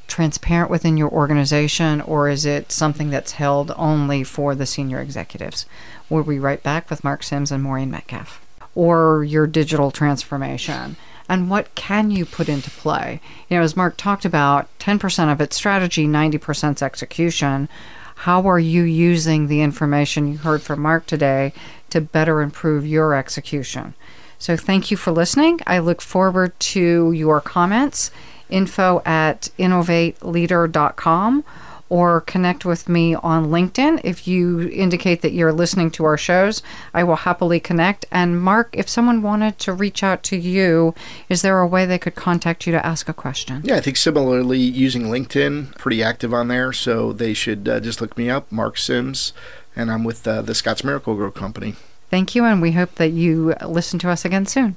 [0.08, 5.66] transparent within your organization, or is it something that's held only for the senior executives?
[6.10, 8.44] We'll be right back with Mark Sims and Maureen Metcalf.
[8.74, 10.96] Or your digital transformation.
[11.28, 13.20] And what can you put into play?
[13.48, 17.68] You know, as Mark talked about, 10% of it's strategy, 90% 's execution.
[18.16, 21.52] How are you using the information you heard from Mark today
[21.90, 23.94] to better improve your execution?
[24.38, 25.60] So thank you for listening.
[25.66, 28.10] I look forward to your comments
[28.50, 31.44] info at innovateleader.com
[31.88, 34.00] or connect with me on LinkedIn.
[34.02, 36.62] If you indicate that you're listening to our shows,
[36.92, 38.06] I will happily connect.
[38.10, 40.94] And Mark, if someone wanted to reach out to you,
[41.28, 43.62] is there a way they could contact you to ask a question?
[43.64, 46.72] Yeah, I think similarly using LinkedIn, pretty active on there.
[46.72, 49.32] So they should uh, just look me up, Mark Sims,
[49.76, 51.74] and I'm with uh, the Scotts Miracle-Gro Company.
[52.10, 54.76] Thank you, and we hope that you listen to us again soon.